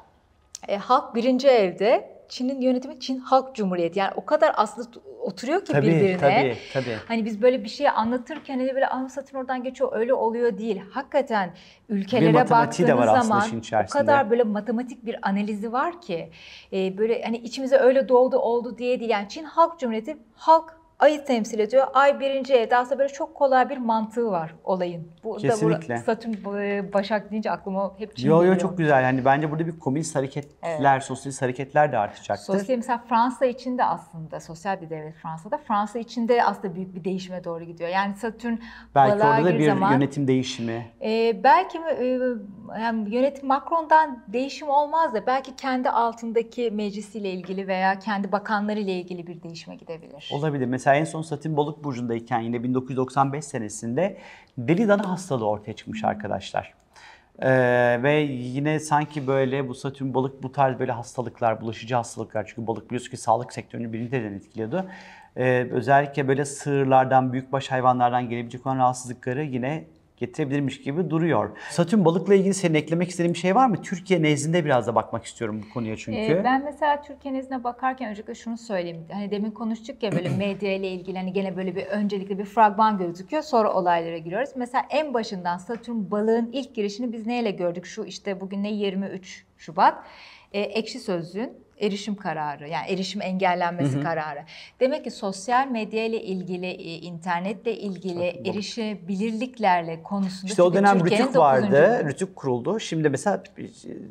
[0.68, 3.98] e, halk birinci evde Çin'in yönetimi Çin Halk Cumhuriyeti.
[3.98, 4.88] Yani o kadar aslında
[5.24, 6.18] oturuyor ki tabii, birbirine.
[6.18, 6.96] tabii, tabii.
[7.08, 10.82] Hani biz böyle bir şeyi anlatırken hani böyle "Aa, Satürn oradan geçiyor öyle oluyor değil.
[10.90, 11.54] Hakikaten
[11.88, 13.40] ülkelere matematiği de baktığınız var zaman
[13.84, 16.30] o kadar böyle matematik bir analizi var ki
[16.72, 19.10] e, böyle hani içimize öyle doğdu oldu diye değil.
[19.10, 21.86] Yani Çin Halk Cumhuriyeti halk ayı temsil ediyor.
[21.94, 25.08] Ay birinci evde aslında böyle çok kolay bir mantığı var olayın.
[25.24, 25.94] Bu Kesinlikle.
[25.94, 29.02] Da Satürn e, Başak deyince aklıma hep Çin Yo yo çok güzel.
[29.02, 32.44] Yani bence burada bir komünist hareketler, sosyalist hareketler de artacaktır.
[32.44, 35.58] Sosyal mesela Fransa için de aslında sosyal bir devlet Fransa'da.
[35.58, 37.90] Fransa için de aslında büyük bir değişime doğru gidiyor.
[37.90, 38.54] Yani Satürn
[38.94, 40.86] Belki orada da bir zaman, yönetim değişimi.
[41.02, 42.18] e, belki mi, e,
[42.80, 49.26] yani yönetim Macron'dan değişim olmaz da belki kendi altındaki meclisiyle ilgili veya kendi bakanlarıyla ilgili
[49.26, 50.30] bir değişime gidebilir.
[50.32, 50.66] Olabilir.
[50.66, 54.18] Mesela en son Satürn Balık burcundayken yine 1995 senesinde
[54.58, 56.74] deli dana hastalığı ortaya çıkmış arkadaşlar.
[57.38, 62.66] Ee, ve yine sanki böyle bu Satürn balık bu tarz böyle hastalıklar, bulaşıcı hastalıklar çünkü
[62.66, 64.86] balık biliyorsun ki sağlık sektörünü birinci neden etkiliyordu.
[65.36, 69.84] Ee, özellikle böyle sığırlardan, büyükbaş hayvanlardan gelebilecek olan rahatsızlıkları yine
[70.16, 71.50] getirebilirmiş gibi duruyor.
[71.70, 73.82] Satürn balıkla ilgili senin eklemek istediğin bir şey var mı?
[73.82, 76.18] Türkiye nezdinde biraz da bakmak istiyorum bu konuya çünkü.
[76.18, 79.06] Ee, ben mesela Türkiye nezdine bakarken öncelikle şunu söyleyeyim.
[79.12, 82.98] Hani demin konuştuk ya böyle medya ile ilgili hani gene böyle bir öncelikle bir fragman
[82.98, 84.50] gözüküyor sonra olaylara giriyoruz.
[84.56, 87.86] Mesela en başından Satürn balığın ilk girişini biz neyle gördük?
[87.86, 90.04] Şu işte bugün ne 23 Şubat.
[90.52, 94.44] Ee, ekşi Sözlüğün erişim kararı yani erişim engellenmesi kararı.
[94.80, 98.48] Demek ki sosyal medya ile ilgili, e, internetle ilgili balık.
[98.48, 101.40] erişebilirliklerle konusunda İşte o dönem Türkiye'nin Rütük 9.
[101.40, 102.04] vardı.
[102.04, 102.80] Rütük kuruldu.
[102.80, 103.42] Şimdi mesela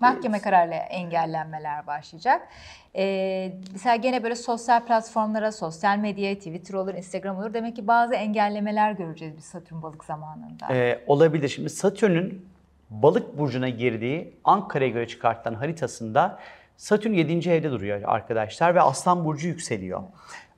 [0.02, 2.47] Mahkeme kararıyla engellenmeler başlayacak.
[2.95, 7.54] Ee, mesela gene böyle sosyal platformlara, sosyal medyaya, Twitter olur, Instagram olur.
[7.54, 10.73] Demek ki bazı engellemeler göreceğiz biz Satürn balık zamanında.
[10.73, 11.47] Ee, olabilir.
[11.47, 12.45] Şimdi Satürn'ün
[12.89, 16.39] balık burcuna girdiği Ankara'ya göre çıkartılan haritasında
[16.78, 17.50] Satürn 7.
[17.50, 20.04] evde duruyor arkadaşlar ve Aslan Burcu yükseliyor.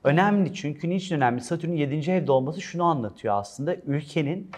[0.04, 1.40] Önemli çünkü niçin önemli?
[1.40, 2.10] Satürn'ün 7.
[2.10, 3.76] evde olması şunu anlatıyor aslında.
[3.86, 4.50] Ülkenin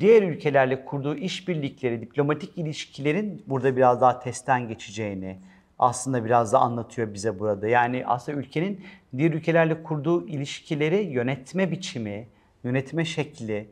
[0.00, 5.38] diğer ülkelerle kurduğu işbirlikleri, diplomatik ilişkilerin burada biraz daha testten geçeceğini
[5.78, 7.68] aslında biraz da anlatıyor bize burada.
[7.68, 8.84] Yani aslında ülkenin
[9.16, 12.28] diğer ülkelerle kurduğu ilişkileri yönetme biçimi,
[12.64, 13.68] yönetme şekli,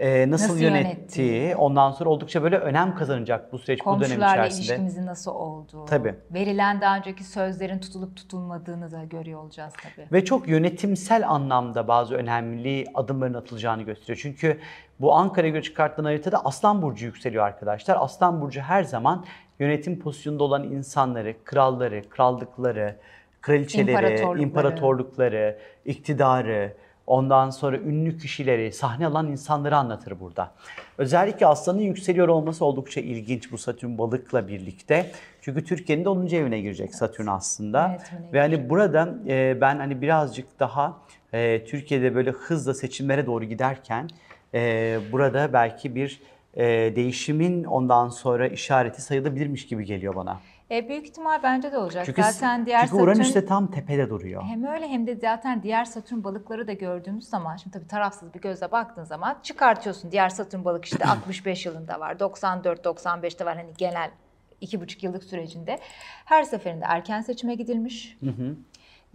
[0.00, 1.56] e, nasıl, Nasıl yönettiği, yönettiği.
[1.56, 4.64] ondan sonra oldukça böyle önem kazanacak bu süreç, bu dönem Komşularla içerisinde.
[4.66, 6.14] ilişkimizin nasıl olduğu, Tabii.
[6.30, 10.06] verilen daha önceki sözlerin tutulup tutulmadığını da görüyor olacağız tabii.
[10.12, 14.18] Ve çok yönetimsel anlamda bazı önemli adımların atılacağını gösteriyor.
[14.22, 14.58] Çünkü
[15.00, 17.96] bu Ankara'ya göre çıkartılan haritada Aslan Burcu yükseliyor arkadaşlar.
[18.00, 19.24] Aslan Burcu her zaman
[19.58, 22.96] yönetim pozisyonunda olan insanları, kralları, krallıkları,
[23.40, 24.42] kraliçeleri, İmparatorlukları.
[24.42, 26.72] imparatorlukları, iktidarı,
[27.10, 30.50] ondan sonra ünlü kişileri, sahne alan insanları anlatır burada.
[30.98, 35.10] Özellikle Aslan'ın yükseliyor olması oldukça ilginç bu Satürn balıkla birlikte.
[35.40, 36.26] Çünkü Türkiye'nin de 10.
[36.26, 37.88] evine girecek Satürn aslında.
[37.88, 40.98] Yönetimine Ve hani burada e, ben hani birazcık daha
[41.32, 44.08] e, Türkiye'de böyle hızla seçimlere doğru giderken
[44.54, 46.20] e, burada belki bir
[46.54, 46.64] e,
[46.96, 50.40] değişimin ondan sonra işareti sayılabilirmiş gibi geliyor bana.
[50.70, 52.06] E, büyük ihtimal bence de olacak.
[52.06, 53.04] Çünkü, zaten diğer çünkü Satürn...
[53.04, 54.42] Uranüs de tam tepede duruyor.
[54.42, 58.40] Hem öyle hem de zaten diğer Satürn balıkları da gördüğümüz zaman şimdi tabii tarafsız bir
[58.40, 60.12] gözle baktığın zaman çıkartıyorsun.
[60.12, 64.10] Diğer Satürn balık işte 65 yılında var, 94 95'te var hani genel
[64.60, 65.78] iki buçuk yıllık sürecinde.
[66.24, 68.18] Her seferinde erken seçime gidilmiş.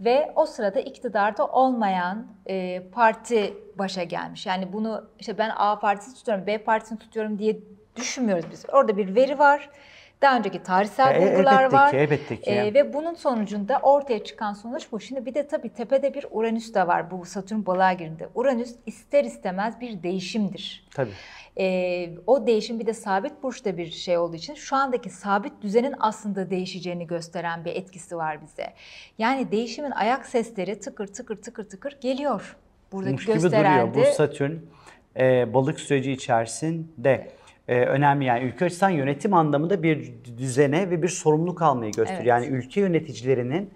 [0.00, 4.46] Ve o sırada iktidarda olmayan e, parti başa gelmiş.
[4.46, 7.60] Yani bunu işte ben A partisi tutuyorum, B partisini tutuyorum diye
[7.96, 8.64] düşünmüyoruz biz.
[8.72, 9.70] Orada bir veri var.
[10.22, 11.90] Daha önceki tarihsel E, bulgular elbette var.
[11.90, 12.50] ki, elbette ki.
[12.50, 15.00] E, ve bunun sonucunda ortaya çıkan sonuç bu.
[15.00, 18.28] Şimdi bir de tabii tepede bir Uranüs de var bu Satürn balığa girdiğinde.
[18.34, 20.86] Uranüs ister istemez bir değişimdir.
[20.94, 21.10] Tabii.
[21.58, 25.94] E, o değişim bir de sabit burçta bir şey olduğu için şu andaki sabit düzenin
[26.00, 28.72] aslında değişeceğini gösteren bir etkisi var bize.
[29.18, 32.56] Yani değişimin ayak sesleri tıkır tıkır tıkır tıkır geliyor.
[32.92, 34.08] Buradaki Muş gibi gösterende duruyor.
[34.10, 34.52] Bu Satürn
[35.16, 37.30] e, balık süreci içerisinde
[37.68, 42.18] e, önemli yani ülke açısından yönetim anlamında bir düzene ve bir sorumluluk almayı gösteriyor.
[42.18, 42.26] Evet.
[42.26, 43.70] Yani ülke yöneticilerinin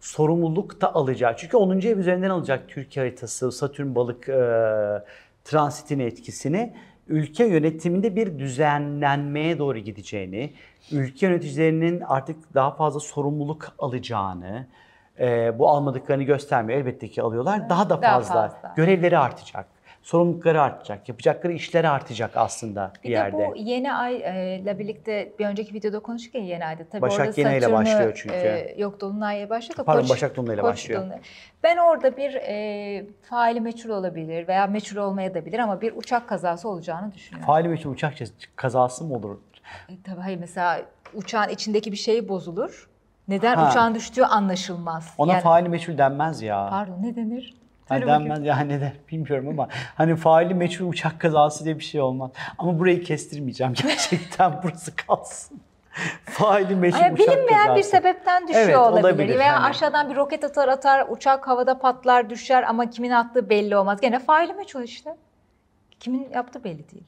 [0.00, 1.36] sorumluluk da alacağı.
[1.36, 1.80] Çünkü 10.
[1.80, 4.42] ev üzerinden alacak Türkiye haritası, Satürn balık e,
[5.44, 6.72] transitin etkisini
[7.08, 10.52] ülke yönetiminde bir düzenlenmeye doğru gideceğini,
[10.92, 14.66] ülke yöneticilerinin artık daha fazla sorumluluk alacağını,
[15.20, 16.80] e, bu almadıklarını göstermiyor.
[16.80, 17.70] Elbette ki alıyorlar.
[17.70, 18.72] Daha da Daha fazla, fazla.
[18.76, 19.66] görevleri artacak,
[20.10, 23.38] sorumlulukları artacak, yapacakları işler artacak aslında bir, Bir yerde.
[23.38, 26.84] de bu yeni ayla birlikte bir önceki videoda konuştuk ya yeni ayda.
[26.84, 28.34] Tabii Başak orada yeni ayla başlıyor çünkü.
[28.34, 31.02] e, yok Dolunay'la başlıyor da Pardon, Koç, Başak Dolunay'la başlıyor.
[31.02, 31.18] Dolunay.
[31.62, 36.28] Ben orada bir e, faili meçhul olabilir veya meçhul olmaya da bilir ama bir uçak
[36.28, 37.46] kazası olacağını düşünüyorum.
[37.46, 38.12] Faali meçhul uçak
[38.56, 39.36] kazası mı olur?
[39.88, 40.82] E, Tabii hayır mesela
[41.14, 42.88] uçağın içindeki bir şey bozulur.
[43.28, 43.70] Neden Ha.
[43.70, 45.14] uçağın düştüğü anlaşılmaz.
[45.18, 46.66] Ona Yani- faali meçhul denmez ya.
[46.70, 47.54] Pardon ne denir?
[47.88, 52.00] Ha, denmez yani ne der bilmiyorum ama hani faali meçhul uçak kazası diye bir şey
[52.00, 52.30] olmaz.
[52.58, 55.60] Ama burayı kestirmeyeceğim gerçekten burası kalsın.
[56.24, 59.04] faali meçhul Ay, uçak bilinmeyen bir sebepten düşüyor Evet, olabilir.
[59.04, 59.38] olabilir.
[59.38, 63.76] Veya Hani- aşağıdan bir roket atar atar, uçak havada patlar düşer ama kimin attığı belli
[63.76, 64.00] olmaz.
[64.00, 65.16] Gene faili meçhul işte.
[66.00, 67.04] Kimin yaptığı belli değil.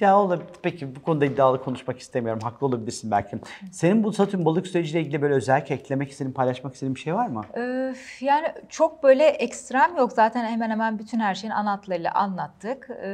[0.00, 0.48] Ya olabilir.
[0.62, 2.40] Peki bu konuda iddialı konuşmak istemiyorum.
[2.42, 3.36] Haklı olabilirsin belki.
[3.72, 7.26] Senin bu Satürn balık süreciyle ilgili böyle özellikle eklemek istediğin, paylaşmak istediğin bir şey var
[7.26, 7.42] mı?
[7.54, 10.12] Öf, yani çok böyle ekstrem yok.
[10.12, 12.90] Zaten hemen hemen bütün her şeyin ana hatlarıyla anlattık.
[13.02, 13.08] Ee,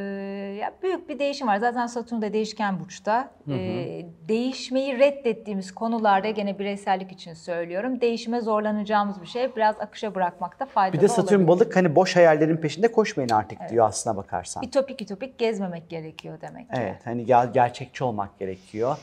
[0.61, 1.57] ya büyük bir değişim var.
[1.57, 3.31] Zaten Satürn de değişken burçta.
[3.51, 8.01] Ee, değişmeyi reddettiğimiz konularda gene bireysellik için söylüyorum.
[8.01, 9.57] Değişime zorlanacağımız bir şey.
[9.57, 11.49] Biraz akışa bırakmakta faydalı Bir de Satürn olabilir.
[11.49, 14.63] balık hani boş hayallerin peşinde koşmayın artık diyor aslına bakarsan.
[14.63, 16.67] İtopik itopik gezmemek gerekiyor demek.
[16.81, 18.97] Evet hani ger- gerçekçi olmak gerekiyor.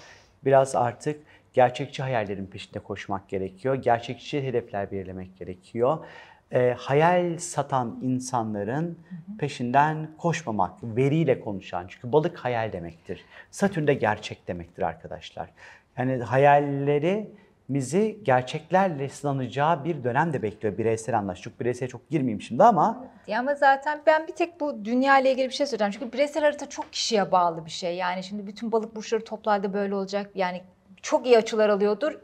[0.46, 1.22] Biraz artık
[1.54, 3.76] gerçekçi hayallerin peşinde koşmak gerekiyor.
[3.76, 6.06] Gerçekçi hedefler belirlemek gerekiyor.
[6.52, 9.00] Ee, hayal satan insanların
[9.40, 11.86] peşinden koşmamak, veriyle konuşan.
[11.88, 13.26] Çünkü balık hayal demektir.
[13.52, 15.50] Satürn de gerçek demektir arkadaşlar.
[15.98, 17.32] Yani hayalleri
[17.70, 21.42] bizi gerçeklerle sınanacağı bir dönem de bekliyor bireysel anlaş.
[21.42, 25.32] Çok bireysel çok girmeyeyim şimdi ama Ya ama zaten ben bir tek bu dünya ile
[25.32, 25.92] ilgili bir şey söyleyeceğim.
[25.92, 27.96] Çünkü bireysel harita çok kişiye bağlı bir şey.
[27.96, 30.30] Yani şimdi bütün balık burçları toplarda böyle olacak.
[30.36, 30.62] Yani
[31.02, 32.20] çok iyi açılar alıyordur.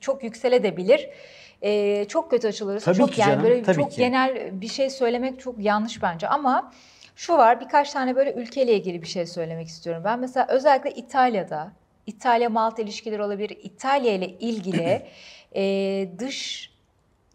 [0.00, 1.10] Çok yükselebilir.
[1.62, 3.96] Ee, çok kötü açılar alıyorsa Tabii çok ki yani canım, böyle tabii çok ki.
[3.96, 6.72] genel bir şey söylemek çok yanlış bence ama
[7.16, 10.02] şu var birkaç tane böyle ülkeyle ilgili bir şey söylemek istiyorum.
[10.04, 11.72] Ben mesela özellikle İtalya'da
[12.06, 13.58] İtalya Malta ilişkileri olabilir.
[13.62, 15.02] İtalya ile ilgili
[15.56, 16.72] e, dış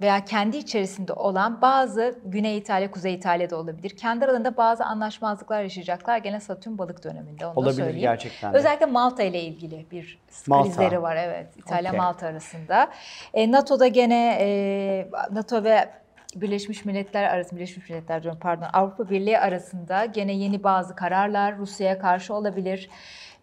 [0.01, 3.89] veya kendi içerisinde olan bazı Güney İtalya, Kuzey İtalya'da olabilir.
[3.89, 8.01] Kendi aralarında bazı anlaşmazlıklar yaşayacaklar gene Satürn balık döneminde onu da olabilir söyleyeyim.
[8.01, 8.57] gerçekten de.
[8.57, 10.69] Özellikle Malta ile ilgili bir Malta.
[10.69, 11.97] krizleri var evet İtalya Okey.
[11.97, 12.89] Malta arasında.
[13.33, 15.89] E, NATO'da gene e, NATO ve
[16.35, 21.99] Birleşmiş Milletler arasında Birleşmiş Milletler diyorum pardon Avrupa Birliği arasında gene yeni bazı kararlar Rusya'ya
[21.99, 22.89] karşı olabilir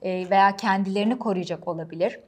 [0.05, 2.21] veya kendilerini koruyacak olabilir.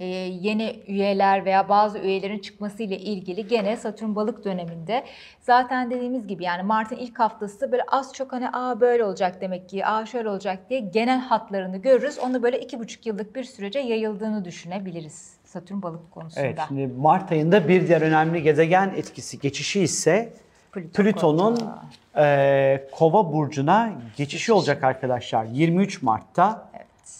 [0.00, 5.04] E, yeni üyeler veya bazı üyelerin çıkması ile ilgili gene Satürn balık döneminde
[5.40, 9.68] zaten dediğimiz gibi yani Mart'ın ilk haftası böyle az çok hani aa böyle olacak demek
[9.68, 12.18] ki aa şöyle olacak diye genel hatlarını görürüz.
[12.18, 16.46] Onu böyle iki buçuk yıllık bir sürece yayıldığını düşünebiliriz Satürn balık konusunda.
[16.46, 20.32] Evet, şimdi Mart ayında bir diğer önemli gezegen etkisi geçişi ise
[20.72, 21.82] Plüton Plüton'un Kova.
[22.26, 26.68] e, Kova burcuna geçişi olacak arkadaşlar 23 Mart'ta.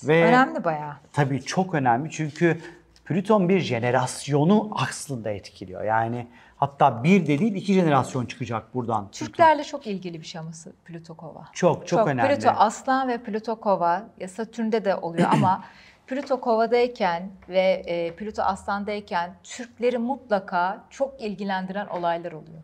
[0.04, 0.94] Ve Önemli bayağı.
[1.12, 2.60] tabii çok önemli çünkü
[3.04, 5.84] Plüton bir jenerasyonu aslında etkiliyor.
[5.84, 9.04] Yani hatta bir de değil iki jenerasyon çıkacak buradan.
[9.08, 9.26] Plüton.
[9.26, 10.50] Türklerle çok ilgili bir şey ama
[10.84, 11.48] Plüto Kova.
[11.52, 12.34] Çok çok, önemli.
[12.34, 15.64] Plüto Aslan ve Plüto Kova Satürn'de de oluyor ama
[16.06, 22.62] Plüto Kova'dayken ve e, Plüto Aslan'dayken Türkleri mutlaka çok ilgilendiren olaylar oluyor.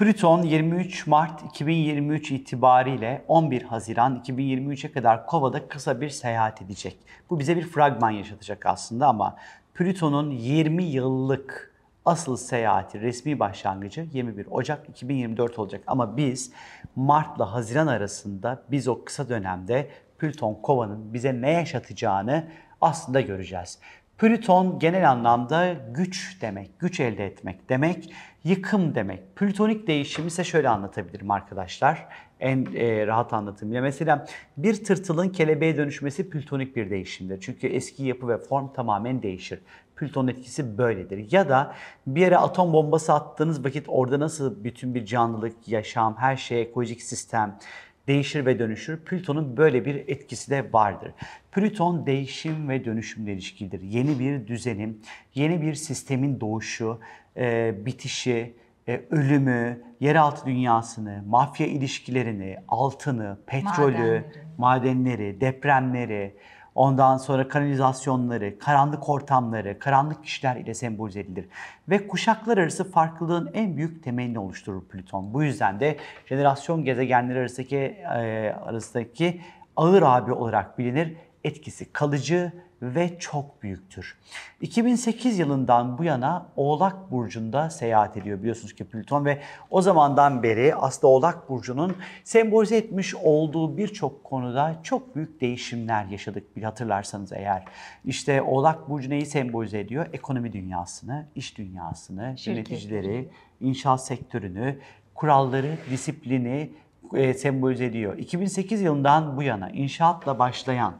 [0.00, 6.96] Plüton 23 Mart 2023 itibariyle 11 Haziran 2023'e kadar Kova'da kısa bir seyahat edecek.
[7.30, 9.36] Bu bize bir fragman yaşatacak aslında ama
[9.74, 15.82] Plüton'un 20 yıllık asıl seyahati, resmi başlangıcı 21 Ocak 2024 olacak.
[15.86, 16.52] Ama biz
[16.96, 22.44] Mart'la Haziran arasında biz o kısa dönemde Plüton Kova'nın bize ne yaşatacağını
[22.80, 23.78] aslında göreceğiz.
[24.20, 28.12] Plüton genel anlamda güç demek, güç elde etmek demek,
[28.44, 29.36] yıkım demek.
[29.36, 32.08] Plütonik değişimi ise şöyle anlatabilirim arkadaşlar.
[32.40, 33.82] En e, rahat anlatımıyla.
[33.82, 34.26] Mesela
[34.56, 37.40] bir tırtılın kelebeğe dönüşmesi plütonik bir değişimdir.
[37.40, 39.60] Çünkü eski yapı ve form tamamen değişir.
[39.96, 41.32] Plüton etkisi böyledir.
[41.32, 41.74] Ya da
[42.06, 47.02] bir yere atom bombası attığınız vakit orada nasıl bütün bir canlılık, yaşam, her şey, ekolojik
[47.02, 47.58] sistem,
[48.08, 48.96] değişir ve dönüşür.
[48.96, 51.12] Plüton'un böyle bir etkisi de vardır.
[51.52, 53.80] Plüton değişim ve dönüşümle ilişkilidir.
[53.82, 55.02] Yeni bir düzenin,
[55.34, 57.00] yeni bir sistemin doğuşu,
[57.36, 58.54] e, bitişi,
[58.88, 64.24] e, ölümü, yeraltı dünyasını, mafya ilişkilerini, altını, petrolü, Madenleri.
[64.58, 66.34] madenleri, depremleri,
[66.74, 71.48] Ondan sonra kanalizasyonları, karanlık ortamları, karanlık kişiler ile sembolize edilir.
[71.88, 75.34] Ve kuşaklar arası farklılığın en büyük temelini oluşturur Plüton.
[75.34, 79.40] Bu yüzden de jenerasyon gezegenleri arasındaki, e, arasındaki
[79.76, 81.16] ağır abi olarak bilinir.
[81.44, 84.18] Etkisi kalıcı ve çok büyüktür.
[84.60, 90.74] 2008 yılından bu yana Oğlak Burcu'nda seyahat ediyor biliyorsunuz ki Plüton ve o zamandan beri
[90.74, 97.64] aslında Oğlak Burcu'nun sembolize etmiş olduğu birçok konuda çok büyük değişimler yaşadık bir hatırlarsanız eğer.
[98.04, 100.06] İşte Oğlak Burcu neyi sembolize ediyor?
[100.12, 103.28] Ekonomi dünyasını, iş dünyasını, yöneticileri,
[103.60, 104.78] inşaat sektörünü,
[105.14, 106.70] kuralları, disiplini
[107.14, 108.18] e, sembolize ediyor.
[108.18, 110.94] 2008 yılından bu yana inşaatla başlayan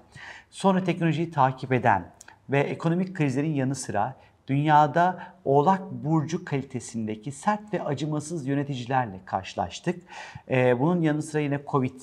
[0.51, 2.13] Sonra teknolojiyi takip eden
[2.51, 4.17] ve ekonomik krizlerin yanı sıra
[4.49, 10.03] dünyada Oğlak Burcu kalitesindeki sert ve acımasız yöneticilerle karşılaştık.
[10.51, 12.01] Ee, bunun yanı sıra yine Covid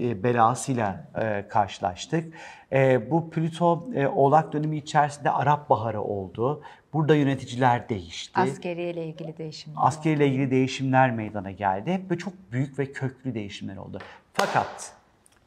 [0.00, 2.34] e, belasıyla e, karşılaştık.
[2.72, 6.62] E, bu Plüto Oğlak dönemi içerisinde Arap Baharı oldu.
[6.92, 8.40] Burada yöneticiler değişti.
[8.40, 9.78] Askeriye ile ilgili değişimler.
[9.82, 13.98] Askeriyle ilgili değişimler meydana geldi ve çok büyük ve köklü değişimler oldu.
[14.32, 14.92] Fakat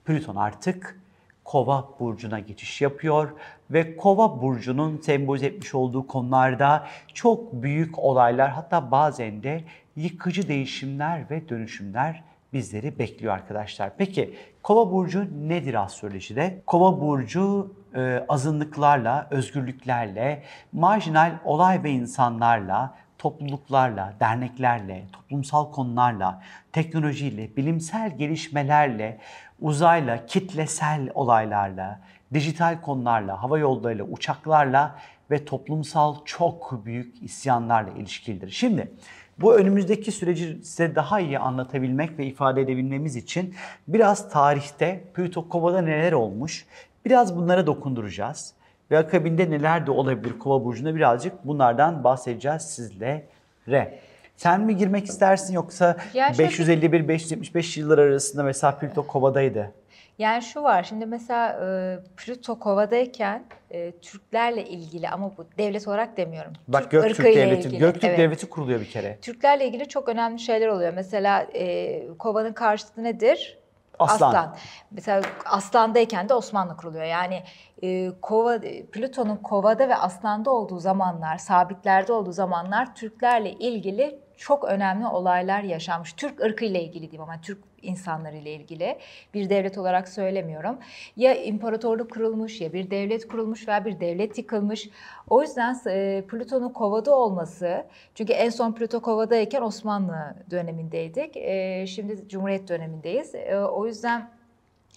[0.06, 1.03] Plüton artık
[1.44, 3.32] Kova burcuna geçiş yapıyor
[3.72, 9.64] ve Kova burcunun sembolize etmiş olduğu konularda çok büyük olaylar hatta bazen de
[9.96, 13.92] yıkıcı değişimler ve dönüşümler bizleri bekliyor arkadaşlar.
[13.98, 16.62] Peki Kova burcu nedir astrolojide?
[16.66, 28.18] Kova burcu e, azınlıklarla, özgürlüklerle, marjinal olay ve insanlarla, topluluklarla, derneklerle, toplumsal konularla, teknolojiyle, bilimsel
[28.18, 29.20] gelişmelerle,
[29.64, 32.00] uzayla, kitlesel olaylarla,
[32.34, 34.96] dijital konularla, hava yollarıyla, uçaklarla
[35.32, 38.50] ve toplumsal çok büyük isyanlarla ilişkilidir.
[38.50, 38.92] Şimdi
[39.40, 43.56] bu önümüzdeki süreci size daha iyi anlatabilmek ve ifade edebilmemiz için
[43.88, 45.04] biraz tarihte
[45.50, 46.66] Kova'da neler olmuş,
[47.06, 48.54] biraz bunlara dokunduracağız.
[48.92, 54.00] Ve akabinde neler de olabilir Kova burcunda birazcık bunlardan bahsedeceğiz sizlere.
[54.44, 59.72] Sen mi girmek istersin yoksa Ya şöyle- 551-575 yıllar arasında mesela Plüto Kova'daydı.
[60.20, 66.18] Yani şu var şimdi mesela e, Plüto Kova'dayken e, Türklerle ilgili ama bu devlet olarak
[66.18, 66.54] demiyorum.
[66.68, 68.20] Bak Türk Göktürk Devleti, ilgili, Göktürk evet.
[68.20, 69.18] Devleti kuruluyor bir kere.
[69.22, 70.94] Türklerle ilgili çok önemli şeyler oluyor.
[70.94, 73.58] Mesela e, Kova'nın karşıtı nedir?
[74.00, 74.56] Aslan.
[74.92, 77.06] Mesela Aslan'dayken de Osmanlı kuruluyor.
[77.06, 77.44] Yani
[77.84, 78.60] e, Kova,
[78.92, 86.14] Plüton'un Kova'da ve Aslan'da olduğu zamanlar, sabitlerde olduğu zamanlar Türklerle ilgili çok önemli olaylar yaşanmış.
[86.14, 88.98] Türk ırkıyla ilgili diyeyim ama Türk insanları ile ilgili
[89.34, 90.78] bir devlet olarak söylemiyorum.
[91.16, 94.90] Ya imparatorluk kurulmuş ya bir devlet kurulmuş veya bir devlet yıkılmış.
[95.30, 101.38] O yüzden e, Plüton'un Kova'da olması çünkü en son Plüto Kova'dayken Osmanlı dönemindeydik.
[101.38, 103.36] E, şimdi Cumhuriyet dönemindeyiz.
[103.36, 104.30] E, o yüzden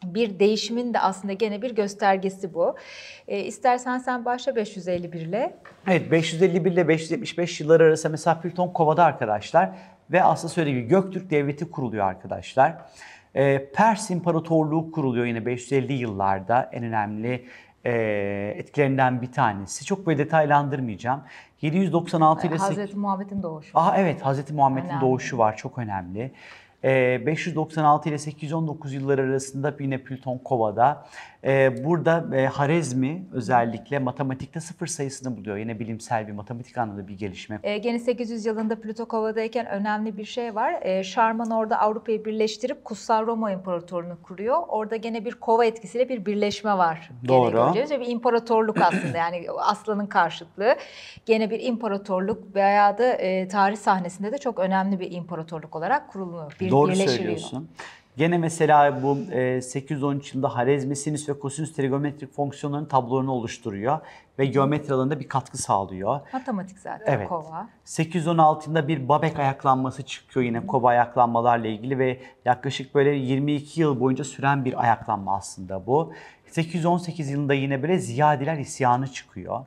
[0.05, 2.77] bir değişimin de aslında gene bir göstergesi bu.
[3.29, 5.57] E, istersen sen başla 551 ile.
[5.87, 9.71] Evet 551 ile 575 yılları arası mesela Plüton Kova'da arkadaşlar
[10.11, 12.75] ve aslında söylediğim gibi Göktürk Devleti kuruluyor arkadaşlar.
[13.35, 17.47] Ee, Pers İmparatorluğu kuruluyor yine 550 yıllarda en önemli
[17.85, 17.93] e,
[18.57, 19.85] etkilerinden bir tanesi.
[19.85, 21.23] Çok böyle detaylandırmayacağım.
[21.63, 23.79] 796 ile Hazreti Muhammed'in doğuşu.
[23.79, 25.01] Aha evet Hazreti Muhammed'in Önemli.
[25.01, 26.33] doğuşu var çok önemli.
[26.87, 31.07] Ee, 596 ile 819 yılları arasında yine Plüton Kova'da.
[31.45, 35.57] Ee, burada e, Harezmi özellikle matematikte sıfır sayısını buluyor.
[35.57, 37.61] Yine bilimsel bir matematik anlamda bir gelişme.
[37.63, 41.03] E, gene 800 yılında Plüto Kova'dayken önemli bir şey var.
[41.03, 44.63] Şarman orada Avrupa'yı birleştirip Kutsal Roma İmparatorluğunu kuruyor.
[44.69, 47.11] Orada gene bir kova etkisiyle bir birleşme var.
[47.23, 47.75] Gene Doğru.
[47.91, 50.77] Ve bir imparatorluk aslında yani aslanın karşıtlığı.
[51.27, 56.57] Gene bir imparatorluk veya da e, tarih sahnesinde de çok önemli bir imparatorluk olarak kuruluyor.
[56.61, 57.69] Bir Doğru söylüyorsun.
[58.17, 63.99] Gene mesela bu e, 813 yılında Harezmi sinüs ve kosinüs trigonometrik fonksiyonların tablolarını oluşturuyor
[64.39, 66.21] ve geometri alanında bir katkı sağlıyor.
[66.33, 67.29] Matematik zaten Evet.
[67.29, 67.69] kova.
[67.85, 74.01] 816 yılında bir Babek ayaklanması çıkıyor yine Kova ayaklanmalarla ilgili ve yaklaşık böyle 22 yıl
[74.01, 76.13] boyunca süren bir ayaklanma aslında bu.
[76.51, 79.65] 818 yılında yine böyle Ziyadiler isyanı çıkıyor.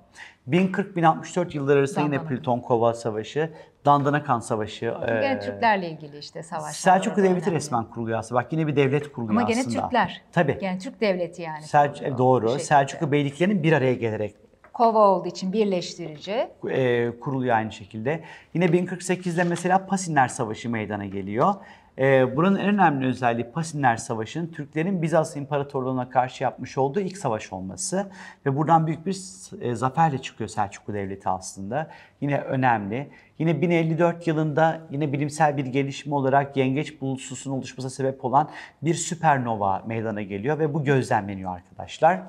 [0.50, 2.24] 1040-1064 yılları arasında yine.
[2.24, 3.54] Plüton Kova Savaşı,
[3.86, 4.94] Dandanakan Savaşı.
[5.08, 6.72] Gene e, Türklerle ilgili işte savaşlar.
[6.72, 7.56] Selçuklu Devleti önemli.
[7.56, 8.42] resmen kuruluyor aslında.
[8.42, 9.82] Bak yine bir devlet kuruluyor Ama gene aslında.
[9.82, 10.22] Türkler.
[10.32, 10.58] Tabii.
[10.62, 11.62] Yani Türk devleti yani.
[11.64, 12.48] Selç- kuruluyor doğru.
[12.48, 12.64] şekilde.
[12.64, 14.36] Selçuklu beyliklerinin bir araya gelerek
[14.74, 16.48] Kova olduğu için birleştirici.
[16.70, 18.24] e, kuruluyor aynı şekilde.
[18.54, 21.54] Yine 1048'de mesela Pasinler Savaşı meydana geliyor.
[22.00, 27.54] E, buranın en önemli özelliği Pasinler Savaşı'nın Türklerin Bizans İmparatorluğu'na karşı yapmış olduğu ilk savaş
[27.54, 28.12] olması.
[28.46, 29.18] Ve buradan büyük bir
[29.62, 31.88] e, zaferle çıkıyor Selçuklu Devleti aslında.
[32.22, 33.10] Yine önemli.
[33.40, 38.50] Yine 1054 yılında yine bilimsel bir gelişme olarak yengeç bulutusunun oluşmasına sebep olan
[38.82, 42.22] bir süpernova meydana geliyor ve bu gözlemleniyor arkadaşlar.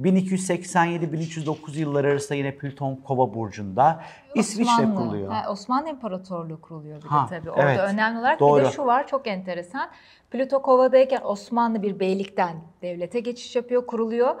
[0.00, 4.02] 1287-1309 yılları arasında yine Plüton Kova burcunda
[4.34, 4.94] İsviçre Osmanlı.
[4.96, 5.32] kuruluyor.
[5.32, 7.50] Ha, Osmanlı İmparatorluğu kuruluyor bir de Ha, tabii.
[7.50, 7.80] Orada evet.
[7.94, 8.64] önemli olarak bir Doğru.
[8.64, 9.90] de şu var çok enteresan.
[10.30, 14.34] Plüto Kova'dayken Osmanlı bir beylikten devlete geçiş yapıyor, kuruluyor.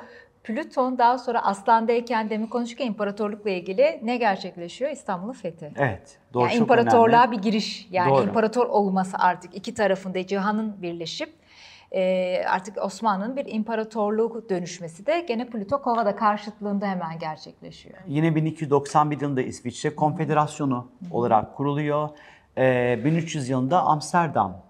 [0.44, 4.90] Plüton daha sonra Aslan'dayken demin konuşurken imparatorlukla ilgili ne gerçekleşiyor?
[4.90, 5.72] İstanbul'un fethi.
[5.76, 7.36] Evet, doğru yani imparatorluğa önemli.
[7.36, 7.88] bir giriş.
[7.90, 8.22] Yani Doğru.
[8.22, 11.39] imparator olması artık iki tarafında cihanın birleşip
[11.92, 17.98] e, artık Osmanlı'nın bir imparatorluğu dönüşmesi de gene Plüto Kova'da karşıtlığında hemen gerçekleşiyor.
[18.06, 22.08] Yine 1291 yılında İsviçre Konfederasyonu olarak kuruluyor.
[22.58, 24.62] Ee, 1300 yılında Amsterdam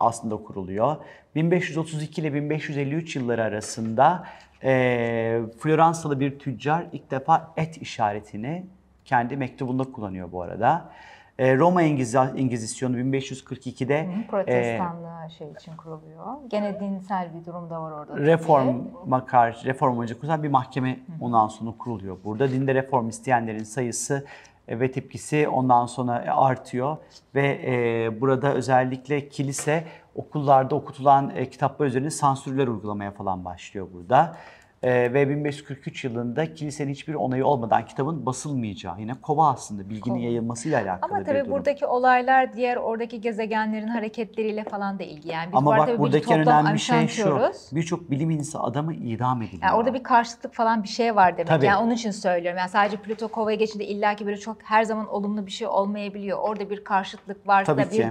[0.00, 0.96] aslında kuruluyor.
[1.34, 4.24] 1532 ile 1553 yılları arasında
[4.64, 8.66] e, Floransalı bir tüccar ilk defa et işaretini
[9.04, 10.90] kendi mektubunda kullanıyor bu arada.
[11.38, 16.26] E, Roma İngiz- İngizisyonu 1542'de e, Protestanlığa şey için kuruluyor.
[16.48, 18.18] Gene dinsel bir durum da var orada.
[18.18, 22.16] reforma karşı, reform amacı kurulan bir mahkeme ondan sonra kuruluyor.
[22.24, 24.26] Burada dinde reform isteyenlerin sayısı
[24.68, 26.96] e, ve tepkisi ondan sonra artıyor
[27.34, 34.36] ve e, burada özellikle kilise okullarda okutulan e, kitaplar üzerine sansürler uygulamaya falan başlıyor burada.
[34.84, 40.24] E, ve 1543 yılında kilisenin hiçbir onayı olmadan kitabın basılmayacağı yine kova aslında bilginin Kova.
[40.24, 45.32] yayılmasıyla alakalı Ama tabii buradaki olaylar diğer oradaki gezegenlerin hareketleriyle falan da ilgili.
[45.32, 47.40] Yani biz Ama bu bak buradaki toplam önemli şey şu.
[47.72, 49.62] Birçok bilim insanı adamı idam ediliyor.
[49.62, 51.48] Yani orada bir karşıtlık falan bir şey var demek.
[51.48, 51.66] Tabii.
[51.66, 52.58] Yani onun için söylüyorum.
[52.58, 56.38] Yani sadece Plüto Kova'ya geçince illaki böyle çok her zaman olumlu bir şey olmayabiliyor.
[56.38, 58.06] Orada bir karşıtlık varsa, Tabii bir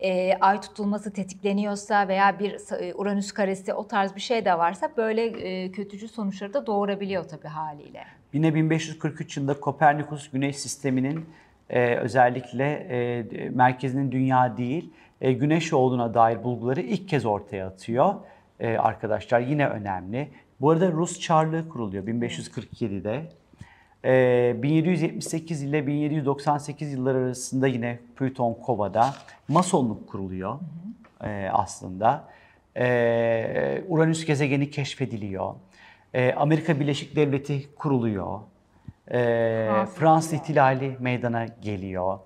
[0.00, 4.90] e, ay tutulması tetikleniyorsa veya bir e, Uranüs karesi o tarz bir şey de varsa
[4.96, 8.04] böyle e, kötücül sonuçları da doğurabiliyor tabii haliyle.
[8.32, 11.26] Yine 1543 yılında Kopernikus Güneş sisteminin
[11.70, 14.90] e, özellikle e, merkezinin dünya değil,
[15.20, 18.14] e, güneş olduğuna dair bulguları ilk kez ortaya atıyor
[18.60, 19.40] e, arkadaşlar.
[19.40, 20.28] Yine önemli.
[20.60, 23.22] Bu arada Rus Çarlığı kuruluyor 1547'de.
[24.04, 29.14] E, 1778 ile 1798 yılları arasında yine Plüton Kova'da
[29.48, 30.58] Masonluk kuruluyor
[31.24, 32.24] e, aslında.
[32.76, 35.54] E, Uranüs gezegeni keşfediliyor.
[36.14, 38.40] E, Amerika Birleşik Devleti kuruluyor.
[39.10, 39.18] E,
[39.94, 42.18] Fransız ihtilali meydana geliyor.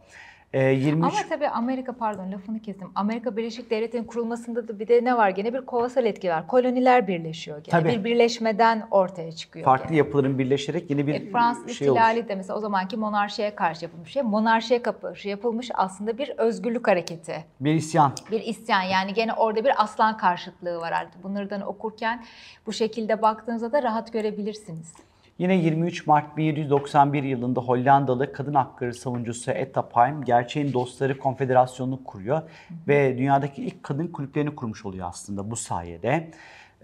[0.52, 2.88] E, 23 Ama tabii Amerika pardon lafını kestim.
[2.94, 6.46] Amerika Birleşik Devletleri'nin kurulmasında da bir de ne var gene bir kovasal etki var.
[6.46, 7.82] Koloniler birleşiyor gene.
[7.82, 7.88] Tabii.
[7.88, 9.64] Bir birleşmeden ortaya çıkıyor.
[9.64, 9.96] farklı gene.
[9.98, 14.12] yapıların birleşerek yeni bir E, Fransız şey ihtilali de mesela o zamanki monarşiye karşı yapılmış
[14.12, 14.22] şey.
[14.22, 17.44] Monarşiye karşı yapılmış aslında bir özgürlük hareketi.
[17.60, 18.12] Bir isyan.
[18.30, 21.22] Bir isyan yani gene orada bir aslan karşıtlığı var artık.
[21.22, 22.24] Bunlardan okurken
[22.66, 24.94] bu şekilde baktığınızda da rahat görebilirsiniz.
[25.40, 32.42] Yine 23 Mart 1791 yılında Hollandalı kadın hakları savunucusu Etta Palm Gerçeğin Dostları Konfederasyonu'nu kuruyor
[32.88, 36.30] ve dünyadaki ilk kadın kulüplerini kurmuş oluyor aslında bu sayede.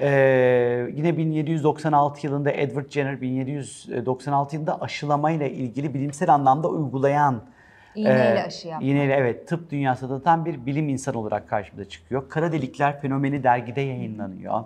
[0.00, 7.42] Ee, yine 1796 yılında Edward Jenner 1796 yılında aşılamayla ilgili bilimsel anlamda uygulayan
[7.94, 8.88] İğneyle ee, aşı yapmak.
[8.88, 12.28] İğneyle evet tıp dünyasında tam bir bilim insanı olarak karşımıza çıkıyor.
[12.28, 14.64] Kara delikler fenomeni dergide yayınlanıyor.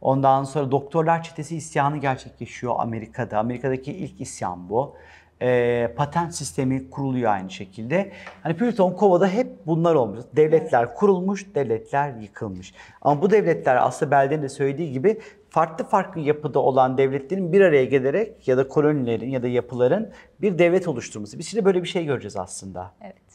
[0.00, 3.38] Ondan sonra doktorlar çetesi isyanı gerçekleşiyor Amerika'da.
[3.38, 4.96] Amerika'daki ilk isyan bu.
[5.42, 8.12] Ee, patent sistemi kuruluyor aynı şekilde.
[8.42, 10.20] Hani Plüton Kova'da hep bunlar olmuş.
[10.36, 12.74] Devletler kurulmuş, devletler yıkılmış.
[13.02, 15.20] Ama bu devletler aslında Belden'in de söylediği gibi
[15.50, 20.58] farklı farklı yapıda olan devletlerin bir araya gelerek ya da kolonilerin ya da yapıların bir
[20.58, 21.38] devlet oluşturması.
[21.38, 22.92] Biz şimdi böyle bir şey göreceğiz aslında.
[23.00, 23.29] Evet.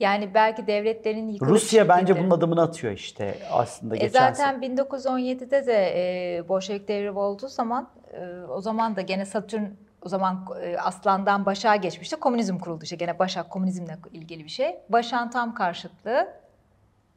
[0.00, 5.66] Yani belki devletlerin yıkılıp Rusya bence bunun adımını atıyor işte aslında E geçen zaten 1917'de
[5.66, 9.64] de e, Bolşevik devrimi olduğu zaman e, o zaman da gene Satürn
[10.02, 12.16] o zaman e, Aslan'dan Başak'a geçmişti.
[12.16, 14.76] Komünizm kuruldu işte gene Başak komünizmle ilgili bir şey.
[14.88, 16.28] Başak'ın tam karşıtlığı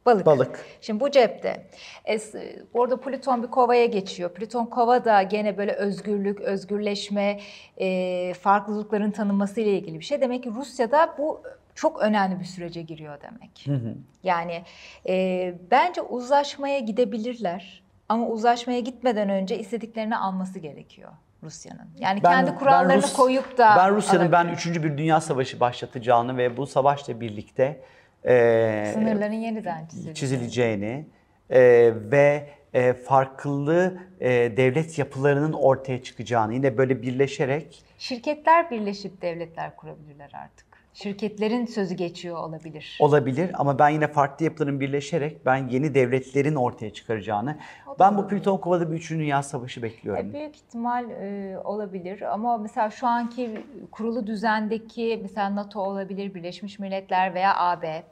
[0.06, 0.26] balık.
[0.26, 0.64] Balık.
[0.80, 1.66] Şimdi bu cepte.
[2.04, 2.34] Es,
[2.74, 4.30] orada Plüton bir kovaya geçiyor.
[4.30, 7.40] Plüton kova da gene böyle özgürlük, özgürleşme,
[7.76, 10.20] e, farklılıkların tanınması ile ilgili bir şey.
[10.20, 11.42] Demek ki Rusya'da bu
[11.74, 13.66] çok önemli bir sürece giriyor demek.
[14.22, 14.62] Yani
[15.08, 17.82] e, bence uzlaşmaya gidebilirler.
[18.08, 21.10] Ama uzlaşmaya gitmeden önce istediklerini alması gerekiyor
[21.42, 21.88] Rusya'nın.
[21.98, 24.56] Yani kendi kurallarını Rus- koyup da ben Rusya'nın ben alabilir.
[24.56, 24.82] 3.
[24.82, 27.80] bir dünya savaşı başlatacağını ve bu savaşla birlikte
[28.24, 30.14] e, sınırların yeniden çizileceğini.
[30.14, 31.06] çizileceğini
[31.50, 31.60] e,
[31.94, 40.30] ve e, farklı e, devlet yapılarının ortaya çıkacağını yine böyle birleşerek Şirketler birleşip devletler kurabilirler
[40.34, 40.66] artık.
[40.94, 42.98] Şirketlerin sözü geçiyor olabilir.
[43.00, 48.28] Olabilir ama ben yine farklı yapıların birleşerek ben yeni devletlerin ortaya çıkaracağını, O ben bu.
[48.28, 50.30] Plüton Kova'da bir üçüncü dünya savaşı bekliyorum.
[50.30, 56.78] E, büyük ihtimal e, olabilir ama mesela şu anki kurulu düzendeki mesela NATO olabilir, Birleşmiş
[56.78, 58.02] Milletler veya AB.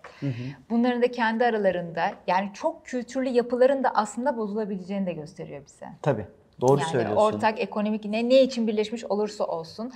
[0.70, 5.86] Bunların da kendi aralarında yani çok kültürlü yapıların da aslında bozulabileceğini de gösteriyor bize.
[6.02, 6.26] Tabii.
[6.60, 7.16] Doğru yani söylüyorsun.
[7.16, 9.92] ortak ekonomik ne ne için birleşmiş olursa olsun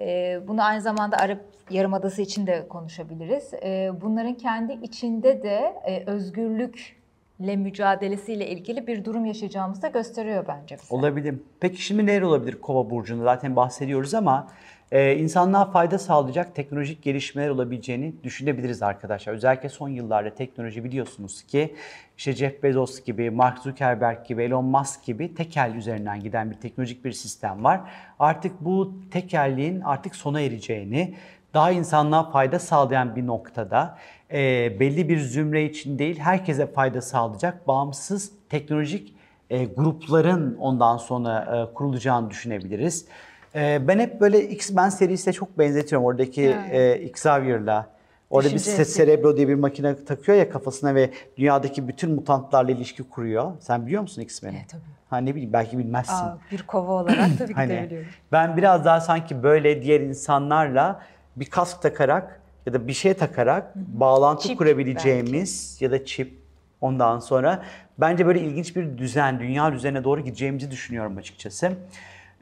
[0.00, 1.38] e, bunu aynı zamanda Arap
[1.70, 3.54] Yarımadası için de konuşabiliriz.
[3.54, 10.76] E, bunların kendi içinde de e, özgürlükle mücadelesiyle ilgili bir durum yaşayacağımızı da gösteriyor bence
[10.76, 10.94] bize.
[10.94, 11.34] Olabilir.
[11.60, 13.24] Peki şimdi neler olabilir Kova burcunda?
[13.24, 14.48] Zaten bahsediyoruz ama
[14.92, 19.32] e, insanlığa fayda sağlayacak teknolojik gelişmeler olabileceğini düşünebiliriz arkadaşlar.
[19.32, 21.74] Özellikle son yıllarda teknoloji biliyorsunuz ki
[22.18, 27.04] işte Jeff Bezos gibi, Mark Zuckerberg gibi, Elon Musk gibi tekel üzerinden giden bir teknolojik
[27.04, 27.80] bir sistem var.
[28.18, 31.14] Artık bu tekelliğin artık sona ereceğini,
[31.54, 33.98] daha insanlığa fayda sağlayan bir noktada
[34.32, 39.14] e, belli bir zümre için değil herkese fayda sağlayacak bağımsız teknolojik
[39.50, 43.06] e, grupların ondan sonra e, kurulacağını düşünebiliriz.
[43.54, 47.86] E, ben hep böyle X-Men serisiyle çok benzetiyorum oradaki e, Xavier'la.
[48.30, 53.02] Orada bir Düşünce Cerebro diye bir makine takıyor ya kafasına ve dünyadaki bütün mutantlarla ilişki
[53.02, 53.52] kuruyor.
[53.60, 54.56] Sen biliyor musun X-Men'i?
[54.56, 54.82] Evet, tabii.
[55.10, 56.26] Ha ne bileyim belki bilmezsin.
[56.26, 58.08] Aa, bir kova olarak tabii ki de Hani biliyorum.
[58.32, 61.00] ben biraz daha sanki böyle diğer insanlarla
[61.36, 66.38] bir kask takarak ya da bir şey takarak bağlantı Çip kurabileceğimiz ya da çip
[66.80, 67.62] ondan sonra
[67.98, 71.72] bence böyle ilginç bir düzen, dünya düzenine doğru gideceğimizi düşünüyorum açıkçası.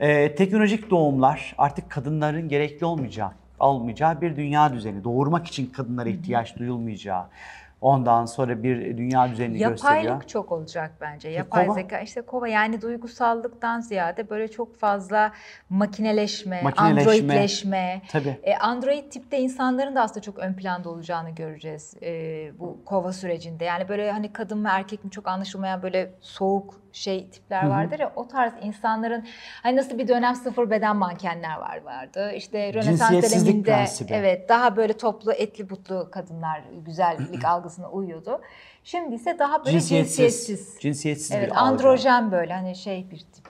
[0.01, 3.31] Ee, teknolojik doğumlar artık kadınların gerekli olmayacağı,
[3.61, 5.05] almayacağı bir dünya düzeni.
[5.05, 7.25] Doğurmak için kadınlara ihtiyaç duyulmayacağı.
[7.81, 10.03] Ondan sonra bir dünya düzenini gösteriyor.
[10.03, 11.29] Yapaylık çok olacak bence.
[11.29, 11.75] Yapay kova.
[11.75, 15.33] zeka işte kova yani duygusallıktan ziyade böyle çok fazla
[15.71, 17.13] makineleşme, Makineleşme.
[17.13, 18.03] androidleşme.
[18.09, 18.41] Tabii.
[18.43, 22.13] E, android tipte insanların da aslında çok ön planda olacağını göreceğiz e,
[22.59, 23.65] bu kova sürecinde.
[23.65, 28.13] Yani böyle hani kadın mı erkek mi çok anlaşılmayan böyle soğuk şey tipler vardır ya
[28.17, 29.25] o tarz insanların
[29.63, 32.33] hani nasıl bir dönem sıfır beden mankenler var vardı.
[32.33, 34.13] İşte Rönesans döneminde prensibi.
[34.13, 38.41] evet daha böyle toplu etli butlu kadınlar güzellik algısına uyuyordu.
[38.85, 40.81] Şimdi ise daha böyle Cinsiyetsiz, cinsiyetsiz.
[40.81, 41.61] cinsiyetsiz Evet bir algı.
[41.61, 43.49] androjen böyle hani şey bir tip.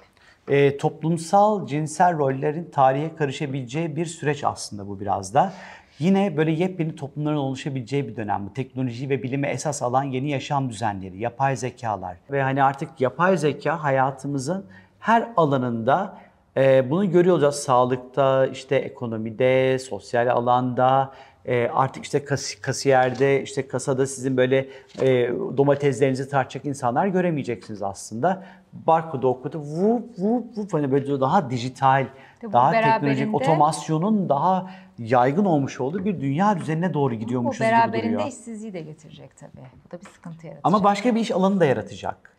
[0.49, 5.53] e, toplumsal cinsel rollerin tarihe karışabileceği bir süreç aslında bu biraz da.
[6.01, 8.55] Yine böyle yepyeni toplumların oluşabileceği bir dönem bu.
[8.55, 12.17] Teknoloji ve bilime esas alan yeni yaşam düzenleri, yapay zekalar.
[12.31, 14.65] Ve hani artık yapay zeka hayatımızın
[14.99, 16.19] her alanında
[16.57, 17.55] e, bunu görüyor olacağız.
[17.55, 21.13] Sağlıkta, işte ekonomide, sosyal alanda,
[21.45, 24.69] e, artık işte kas, kasiyerde, işte kasada sizin böyle
[25.01, 28.45] e, domateslerinizi tartacak insanlar göremeyeceksiniz aslında.
[28.73, 32.07] Barkodu okudu, vup vup vup hani böyle daha dijital,
[32.41, 37.19] Tabii bu daha teknolojik, beraberinde- otomasyonun daha yaygın olmuş olduğu bir dünya düzenine doğru Bu
[37.19, 38.29] gidiyormuşuz gibi beraberinde duruyor.
[38.29, 39.61] işsizliği de getirecek tabii.
[39.87, 40.61] Bu da bir sıkıntı yaratacak.
[40.67, 42.37] Ama başka bir iş alanı da yaratacak.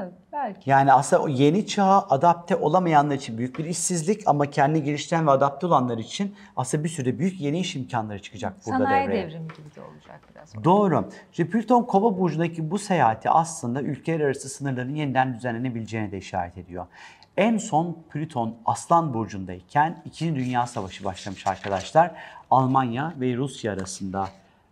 [0.00, 0.70] Ha, belki.
[0.70, 5.30] Yani aslında o yeni çağa adapte olamayanlar için büyük bir işsizlik ama kendi geliştiren ve
[5.30, 9.26] adapte olanlar için aslında bir sürü büyük yeni iş imkanları çıkacak burada Sanayi devreye.
[9.26, 10.64] devrimi gibi de olacak biraz.
[10.64, 11.08] Doğru.
[11.30, 16.86] İşte Plüton Kova burcundaki bu seyahati aslında ülkeler arası sınırların yeniden düzenlenebileceğine de işaret ediyor.
[17.36, 20.34] En son Plüton Aslan burcundayken 2.
[20.34, 22.10] Dünya Savaşı başlamış arkadaşlar.
[22.50, 24.28] Almanya ve Rusya arasında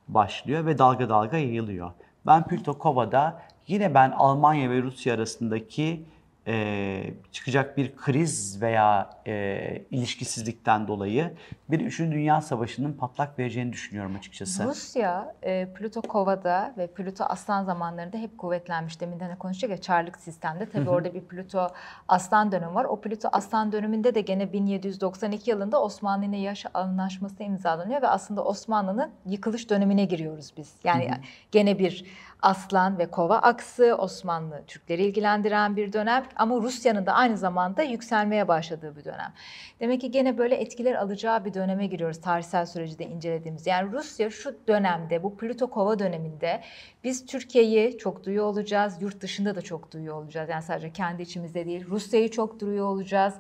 [0.08, 1.90] başlıyor ve dalga dalga yayılıyor.
[2.26, 6.04] Ben Plüto Kova'da yine ben Almanya ve Rusya arasındaki
[6.48, 11.34] e, çıkacak bir kriz veya e, ilişkisizlikten dolayı
[11.70, 11.98] bir 3.
[11.98, 14.64] Dünya Savaşı'nın patlak vereceğini düşünüyorum açıkçası.
[14.64, 19.00] Rusya, e, Plüto Kova'da ve Plüto Aslan zamanlarında hep kuvvetlenmiş.
[19.00, 20.68] Deminden de konuştuk ya Çarlık sistemde.
[20.70, 21.68] Tabii orada bir Plüto
[22.08, 22.84] Aslan dönemi var.
[22.84, 28.44] O Plüto Aslan döneminde de gene 1792 yılında Osmanlı ile yaş anlaşması imzalanıyor ve aslında
[28.44, 30.74] Osmanlı'nın yıkılış dönemine giriyoruz biz.
[30.84, 31.10] Yani
[31.52, 32.04] gene bir
[32.42, 38.48] Aslan ve Kova aksı Osmanlı Türkleri ilgilendiren bir dönem ama Rusya'nın da aynı zamanda yükselmeye
[38.48, 39.32] başladığı bir dönem.
[39.80, 43.66] Demek ki gene böyle etkiler alacağı bir döneme giriyoruz tarihsel süreci de incelediğimiz.
[43.66, 46.60] Yani Rusya şu dönemde bu Plüto Kova döneminde
[47.04, 49.02] biz Türkiye'yi çok duyuyor olacağız.
[49.02, 50.48] Yurt dışında da çok duyuyor olacağız.
[50.48, 51.86] Yani sadece kendi içimizde değil.
[51.86, 53.34] Rusya'yı çok duyuyor olacağız.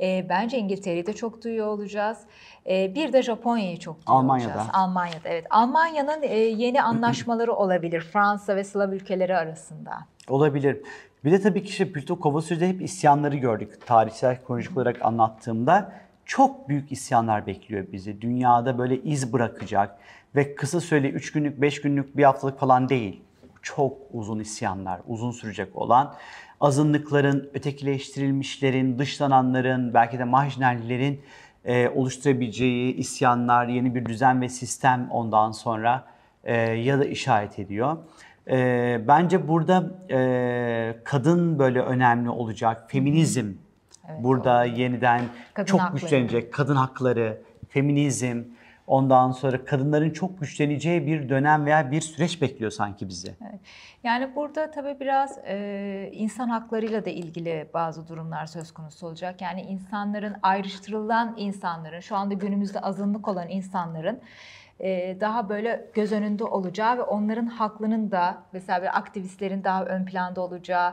[0.00, 2.18] Ee, bence İngiltere'yi de çok duyuyor olacağız.
[2.66, 4.48] Ee, bir de Japonya'yı çok duyuyor Almanya'da.
[4.48, 4.68] olacağız.
[4.72, 5.46] Almanya'da evet.
[5.50, 9.98] Almanya'nın e, yeni anlaşmaları olabilir Fransa ve Slav ülkeleri arasında.
[10.28, 10.80] Olabilir.
[11.24, 13.86] Bir de tabii ki işte Plüto Kova sürede hep isyanları gördük.
[13.86, 15.92] Tarihsel kronolojik olarak anlattığımda
[16.24, 18.20] çok büyük isyanlar bekliyor bizi.
[18.20, 19.98] Dünyada böyle iz bırakacak
[20.36, 23.22] ve kısa süreli 3 günlük, 5 günlük, bir haftalık falan değil.
[23.62, 26.14] Çok uzun isyanlar, uzun sürecek olan
[26.60, 31.20] azınlıkların, ötekileştirilmişlerin, dışlananların, belki de marjinallerin
[31.64, 36.04] e, oluşturabileceği isyanlar, yeni bir düzen ve sistem ondan sonra
[36.44, 37.96] e, ya da işaret ediyor.
[38.50, 43.46] E, bence burada e, kadın böyle önemli olacak, feminizm
[44.18, 45.20] burada yeniden
[45.54, 46.00] Kadın çok hakları.
[46.02, 48.42] güçlenecek, kadın hakları, feminizm,
[48.90, 53.34] ondan sonra kadınların çok güçleneceği bir dönem veya bir süreç bekliyor sanki bizi.
[54.04, 59.40] Yani burada tabii biraz e, insan haklarıyla da ilgili bazı durumlar söz konusu olacak.
[59.40, 64.20] Yani insanların ayrıştırılan insanların, şu anda günümüzde azınlık olan insanların
[65.20, 70.40] daha böyle göz önünde olacağı ve onların haklının da mesela bir aktivistlerin daha ön planda
[70.40, 70.92] olacağı,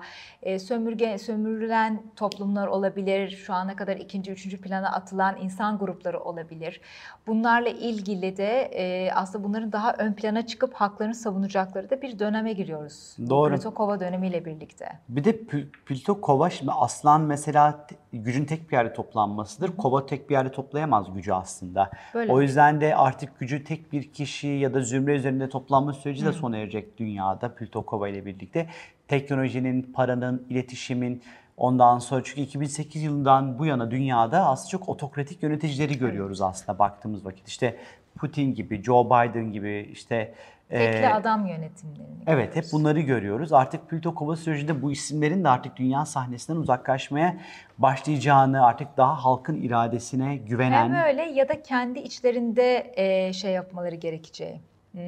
[0.59, 6.81] sömürge sömürülen toplumlar olabilir, şu ana kadar ikinci, üçüncü plana atılan insan grupları olabilir.
[7.27, 13.17] Bunlarla ilgili de aslında bunların daha ön plana çıkıp haklarını savunacakları da bir döneme giriyoruz.
[13.29, 13.55] Doğru.
[13.55, 14.89] Plutokova dönemiyle birlikte.
[15.09, 19.77] Bir de Pl- Plüto Kova şimdi aslan mesela gücün tek bir yerde toplanmasıdır.
[19.77, 21.91] Kova tek bir yerde toplayamaz gücü aslında.
[22.13, 26.25] Böyle o yüzden de artık gücü tek bir kişi ya da zümre üzerinde toplanma süreci
[26.25, 28.69] de sona erecek dünyada Plüto Kova ile birlikte.
[29.07, 31.21] Teknolojinin, paranın, iletişimin
[31.57, 37.25] ondan sonra çünkü 2008 yılından bu yana dünyada aslında çok otokratik yöneticileri görüyoruz aslında baktığımız
[37.25, 37.47] vakit.
[37.47, 37.77] İşte
[38.17, 40.33] Putin gibi, Joe Biden gibi işte
[40.69, 42.73] Tekli e, adam yönetimlerini Evet hep görüyoruz.
[42.73, 43.53] bunları görüyoruz.
[43.53, 47.37] Artık Plüto Kova sürecinde bu isimlerin de artık dünya sahnesinden uzaklaşmaya
[47.77, 50.93] başlayacağını, artık daha halkın iradesine güvenen...
[50.93, 54.59] Hem öyle ya da kendi içlerinde e, şey yapmaları gerekeceği.
[54.91, 55.01] Hmm,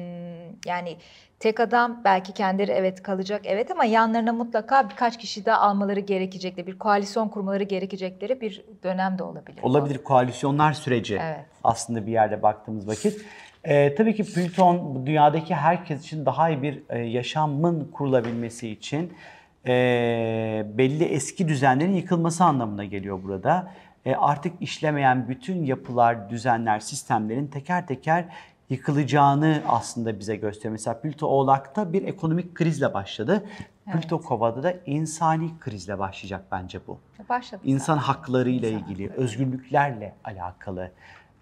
[0.66, 0.96] yani
[1.40, 6.66] tek adam belki kendileri evet kalacak evet ama yanlarına mutlaka birkaç kişi daha almaları gerekecekleri,
[6.66, 9.62] bir koalisyon kurmaları gerekecekleri bir dönem de olabilir.
[9.62, 11.46] Olabilir koalisyonlar süreci Evet.
[11.64, 13.24] aslında bir yerde baktığımız vakit.
[13.64, 19.12] Ee, tabii ki Plüton dünyadaki herkes için daha iyi bir e, yaşamın kurulabilmesi için
[19.66, 23.70] e, belli eski düzenlerin yıkılması anlamına geliyor burada.
[24.04, 28.24] E, artık işlemeyen bütün yapılar, düzenler, sistemlerin teker teker
[28.70, 30.72] yıkılacağını aslında bize gösteriyor.
[30.72, 33.44] Mesela Plüto Oğlak'ta bir ekonomik krizle başladı.
[33.92, 36.98] Plüto Kova'da da insani krizle başlayacak bence bu
[37.28, 37.60] Başladı.
[37.64, 39.24] insan haklarıyla İnsan ilgili, hakları.
[39.24, 40.90] özgürlüklerle alakalı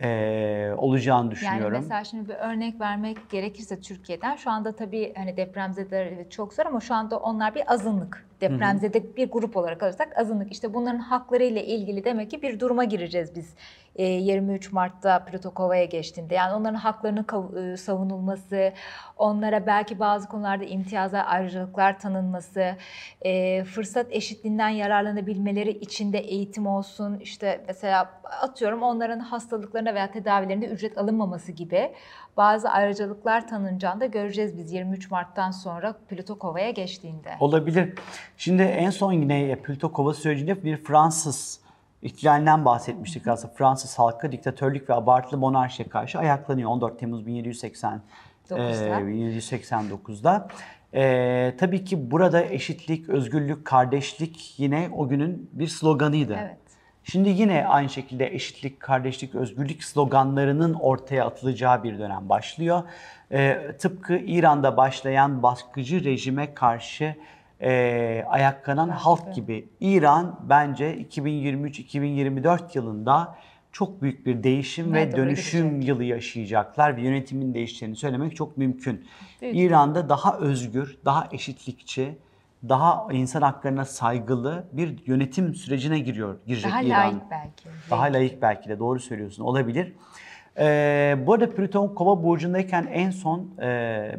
[0.03, 1.79] eee, olacağını Yani düşünüyorum.
[1.83, 6.81] mesela şimdi bir örnek vermek gerekirse Türkiye'den şu anda tabii hani depremzedeler çok zor ama
[6.81, 8.28] şu anda onlar bir azınlık.
[8.41, 10.53] Depremzede bir grup olarak alırsak azınlık.
[10.53, 13.55] İşte bunların haklarıyla ilgili demek ki bir duruma gireceğiz biz.
[13.99, 16.35] e, 23 Mart'ta Protokova'ya geçtiğinde.
[16.35, 17.27] Yani onların haklarının
[17.73, 18.73] e, savunulması,
[19.17, 22.77] onlara belki bazı konularda imtiyazlar, ayrıcalıklar tanınması,
[23.23, 27.19] e, fırsat eşitliğinden yararlanabilmeleri için de eğitim olsun.
[27.21, 31.93] İşte mesela atıyorum onların hastalıklarına veya tedavilerinde ücret alınmaması gibi
[32.39, 37.31] bazı ayrıcalıklar tanınacağını da göreceğiz biz 23 Mart'tan sonra Plütokova'ya geçtiğinde.
[37.41, 37.95] Olabilir.
[38.37, 41.61] Şimdi en son yine Plüto Kova sürecinde bir Fransız
[42.03, 43.55] ihtilalinden bahsetmiştik aslında.
[43.55, 48.01] Fransız halkı diktatörlük ve abartılı monarşiye karşı ayaklanıyor 14 Temmuz 1780
[48.51, 49.01] Dokuzda.
[49.01, 50.49] eee, 1789'da.
[50.93, 56.37] Eee, tabii ki burada eşitlik, özgürlük, kardeşlik yine o günün bir sloganıydı.
[56.41, 56.68] Evet.
[57.11, 62.83] Şimdi yine aynı şekilde eşitlik, kardeşlik, özgürlük sloganlarının ortaya atılacağı bir dönem başlıyor.
[63.33, 67.15] Ee, tıpkı İran'da başlayan baskıcı rejime karşı
[67.61, 73.37] e, ayaklanan halk gibi İran bence 2023-2024 yılında
[73.73, 75.89] çok büyük bir değişim Evet, ve dönüşüm gidecek.
[75.89, 79.07] yılı yaşayacaklar ve yönetimin değişeceğini söylemek çok mümkün.
[79.41, 82.19] Büyük İran'da daha özgür, daha eşitlikçi,
[82.69, 87.01] daha insan haklarına saygılı bir yönetim sürecine giriyor, girecek Daha İran.
[87.01, 87.69] layık belki.
[87.91, 89.93] Daha layık belki de doğru söylüyorsun olabilir.
[90.59, 94.17] Ee, bu arada Plüton Kova burcundayken en son e,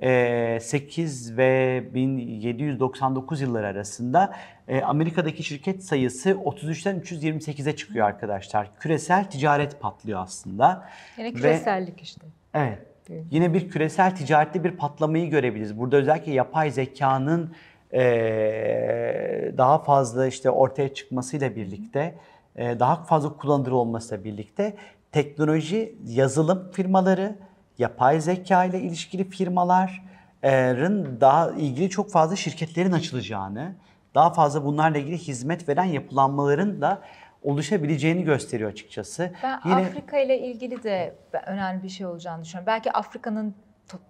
[0.00, 4.36] 1778 ve 1799 yılları arasında
[4.68, 8.70] e, Amerika'daki şirket sayısı 33'ten 328'e çıkıyor arkadaşlar.
[8.80, 10.88] Küresel ticaret patlıyor aslında.
[11.18, 12.26] Yine Ve- küresellik işte.
[12.54, 12.89] Evet.
[13.30, 15.78] Yine bir küresel ticarette bir patlamayı görebiliriz.
[15.78, 17.54] Burada özellikle yapay zekanın
[17.92, 22.14] eee, daha fazla işte ortaya çıkmasıyla birlikte,
[22.58, 24.76] eee, daha fazla kullanılır olmasıyla birlikte
[25.12, 27.36] teknoloji, yazılım firmaları,
[27.78, 33.72] yapay zeka ile ilişkili firmaların daha ilgili çok fazla şirketlerin açılacağını,
[34.14, 37.02] daha fazla bunlarla ilgili hizmet veren yapılanmaların da
[37.42, 39.32] oluşabileceğini gösteriyor açıkçası.
[39.42, 41.14] Ben Yine Afrika ile ilgili de
[41.46, 42.66] önemli bir şey olacağını düşünüyorum.
[42.66, 43.54] Belki Afrika'nın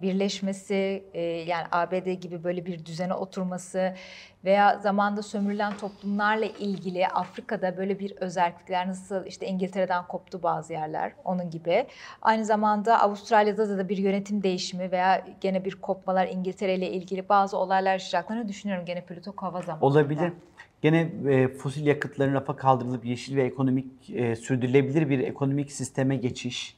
[0.01, 3.93] birleşmesi, e, yani ABD gibi böyle bir düzene oturması
[4.45, 11.13] veya zamanda sömürülen toplumlarla ilgili Afrika'da böyle bir özellikler nasıl işte İngiltere'den koptu bazı yerler
[11.25, 11.87] onun gibi.
[12.21, 17.57] Aynı zamanda Avustralya'da da bir yönetim değişimi veya gene bir kopmalar İngiltere ile ilgili bazı
[17.57, 19.85] olaylar yaşayacaklarını düşünüyorum gene Plüto Kova zamanında.
[19.85, 20.33] Olabilir.
[20.81, 26.77] Gene e, fosil yakıtların rafa kaldırılıp yeşil ve ekonomik e, sürdürülebilir bir ekonomik sisteme geçiş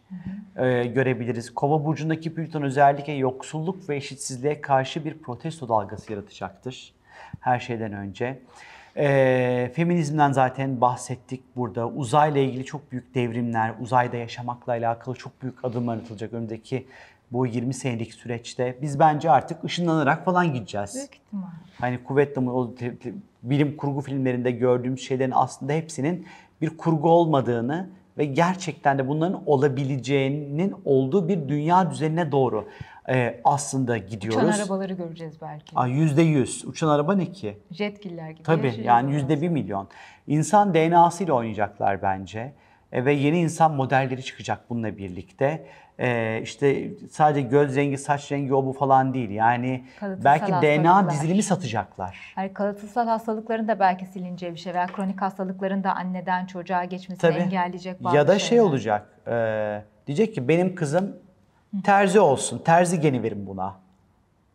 [0.56, 1.54] e, görebiliriz.
[1.54, 6.93] Kova burcundaki Plüton özellikle yoksulluk ve eşitsizliğe karşı bir protesto dalgası yaratacaktır.
[7.39, 8.39] Her şeyden önce.
[8.97, 11.88] E, feminizmden zaten bahsettik burada.
[11.88, 16.88] Uzayla ilgili çok büyük devrimler, uzayda yaşamakla alakalı çok büyük adımlar atılacak önümüzdeki
[17.32, 18.78] bu 20 senelik süreçte.
[18.82, 20.95] Biz bence artık ışınlanarak falan gideceğiz.
[20.95, 21.43] Büyük ihtimal.
[21.80, 26.27] Hani kuvvetle mi- o te- te- bilim kurgu filmlerinde gördüğümüz şeylerin aslında hepsinin
[26.61, 32.67] bir kurgu olmadığını ve gerçekten de bunların olabileceğinin olduğu bir dünya düzenine doğru
[33.09, 34.49] e, aslında gidiyoruz.
[34.49, 35.65] Uçan arabaları göreceğiz belki.
[35.75, 36.65] Aa, Yüzde yüz.
[36.65, 37.57] Uçan araba ne ki?
[37.71, 38.43] Jetgiller gibi.
[38.43, 39.51] Tabii yani ondan yüzde bir sonra.
[39.51, 39.87] milyon.
[40.27, 42.53] İnsan DNA'sıyla oynayacaklar bence.
[42.93, 45.65] E, ve yeni insan modelleri çıkacak bununla birlikte.
[45.99, 49.29] E, işte sadece göz rengi, saç rengi o bu falan değil.
[49.29, 52.31] Yani Kalıtsal belki DNA dizilimi satacaklar.
[52.35, 57.31] Hani kalıtsal hastalıkların da belki silineceği bir şey veya kronik hastalıkların da anneden çocuğa geçmesini
[57.31, 57.39] Tabii.
[57.41, 58.63] engelleyecek bazı Ya da şey şeyler.
[58.63, 59.07] olacak.
[59.27, 61.15] e, diyecek ki benim kızım
[61.83, 62.61] terzi olsun.
[62.65, 63.75] Terzi geni verin buna.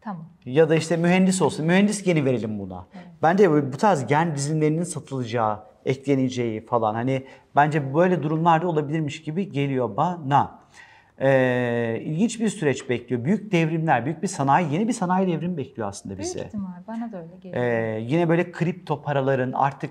[0.00, 0.24] Tamam.
[0.44, 1.66] Ya da işte mühendis olsun.
[1.66, 2.86] Mühendis geni verelim buna.
[3.22, 6.94] Bence bu bu tarz gen dizilimlerinin satılacağı, ekleneceği falan.
[6.94, 7.26] Hani
[7.56, 10.58] bence böyle durumlarda olabilirmiş gibi geliyor bana.
[11.20, 13.24] Ee, ilginç bir süreç bekliyor.
[13.24, 16.46] Büyük devrimler, büyük bir sanayi, yeni bir sanayi devrimi bekliyor aslında Büyük bizi.
[16.46, 16.68] ihtimal.
[16.88, 17.64] Bana da öyle geliyor.
[17.64, 19.90] Ee, yine böyle kripto paraların artık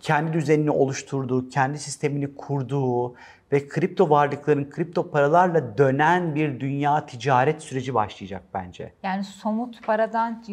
[0.00, 3.14] kendi düzenini oluşturduğu, kendi sistemini kurduğu
[3.52, 8.92] ve kripto varlıkların kripto paralarla dönen bir dünya ticaret süreci başlayacak bence.
[9.02, 10.44] Yani somut paradan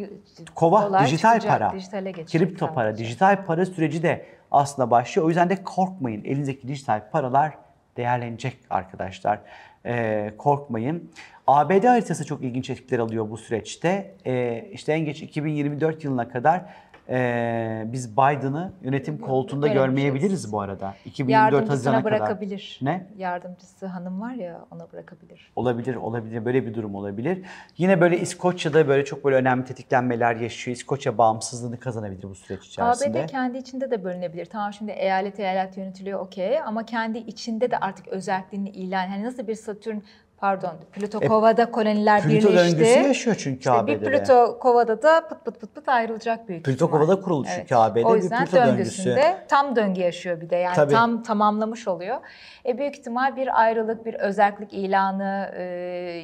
[0.55, 5.26] Kova, dijital çıkacak, para, dijitale geçecek kripto para, dijital para süreci de aslında başlıyor.
[5.26, 6.24] O yüzden de korkmayın.
[6.24, 7.54] Elinizdeki dijital paralar
[7.97, 9.39] değerlenecek arkadaşlar.
[9.86, 11.12] Ee, korkmayın.
[11.47, 14.16] ABD haritası çok ilginç etkiler alıyor bu süreçte.
[14.26, 16.62] Ee, işte en geç 2024 yılına kadar
[17.10, 19.95] e, biz Biden'ı yönetim koltuğunda Göremeyeceğiz.
[20.14, 20.95] görmeyebiliriz bu arada.
[21.05, 22.20] 2024 Haziran'a Yardımcısına kadar.
[22.20, 22.80] bırakabilir.
[22.82, 23.07] Ne?
[23.18, 25.51] Yardımcısı hanım var ya ona bırakabilir.
[25.55, 26.45] Olabilir, olabilir.
[26.45, 27.41] Böyle bir durum olabilir.
[27.78, 30.78] Yine böyle İskoçya'da böyle çok böyle önemli tetiklenmeler yaşıyor.
[30.78, 33.24] İskoçya bağımsızlığını kazanabilir bu süreç içerisinde.
[33.24, 34.45] ABD kendi içinde de bölünebilir.
[34.45, 39.07] Tamam şimdi eyalet eyalet yönetiliyor okey ama kendi içinde de artık özelliğini ilan.
[39.07, 39.97] Hani nasıl bir Satürn
[40.42, 42.78] pardon Plüto Kova'da koloniler E, Plüto birleşti.
[42.78, 44.02] döngüsü yaşıyor çünkü İşte ABD'de.
[44.02, 46.92] bir Plüto Kova'da da pıt pıt pıt pıt ayrılacak büyük Plüto ihtimal.
[47.06, 48.76] Kova'da kuruldu çünkü ABD O bir yüzden Plüto döngüsü.
[49.06, 50.94] döngüsünde tam döngü yaşıyor bir de yani Tabii.
[50.94, 52.18] tam tamamlamış oluyor.
[52.66, 55.62] E büyük ihtimal bir ayrılık, bir özellik ilanı e,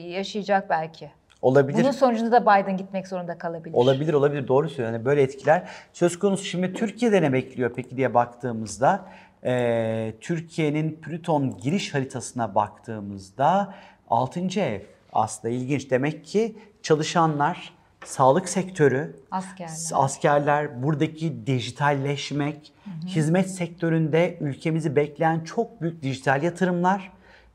[0.09, 1.11] yaşayacak belki.
[1.41, 1.84] Olabilir.
[1.84, 3.74] Bunun sonucunda da Biden gitmek zorunda kalabilir.
[3.76, 4.47] Olabilir, olabilir.
[4.47, 4.93] Doğru söylüyorsun.
[4.93, 5.63] Yani böyle etkiler
[5.93, 6.43] söz konusu.
[6.45, 9.05] Şimdi Türkiye'de ne bekliyor peki diye baktığımızda
[9.45, 13.74] e, Türkiye'nin Plüton giriş haritasına baktığımızda
[14.09, 14.59] 6.
[14.59, 14.81] ev
[15.13, 15.91] aslında ilginç.
[15.91, 17.73] Demek ki çalışanlar,
[18.05, 19.89] sağlık sektörü, Askerler.
[19.93, 22.73] askerler, buradaki dijitalleşmek,
[23.07, 27.11] hizmet sektöründe ülkemizi bekleyen çok büyük dijital yatırımlar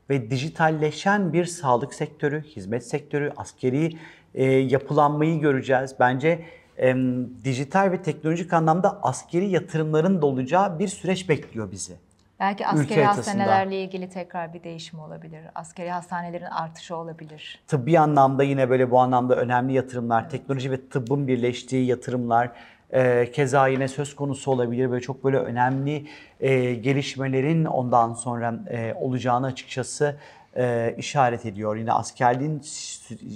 [0.09, 3.97] ve dijitalleşen bir sağlık sektörü, hizmet sektörü, askeri
[4.33, 5.95] e, yapılanmayı göreceğiz.
[5.99, 6.45] Bence
[6.77, 11.93] em, dijital ve teknolojik anlamda askeri yatırımların da olacağı bir süreç bekliyor bizi.
[12.41, 15.41] Belki askeri hastanelerle ilgili tekrar bir değişim olabilir.
[15.55, 17.59] Askeri hastanelerin artışı olabilir.
[17.67, 22.51] Tıbbi anlamda yine böyle bu anlamda önemli yatırımlar, teknoloji ve tıbbın birleştiği yatırımlar,
[22.91, 24.91] e, keza yine söz konusu olabilir.
[24.91, 26.07] Böyle çok böyle önemli
[26.39, 30.15] e, gelişmelerin ondan sonra e, olacağını açıkçası
[30.57, 31.75] e, işaret ediyor.
[31.75, 32.61] Yine askerliğin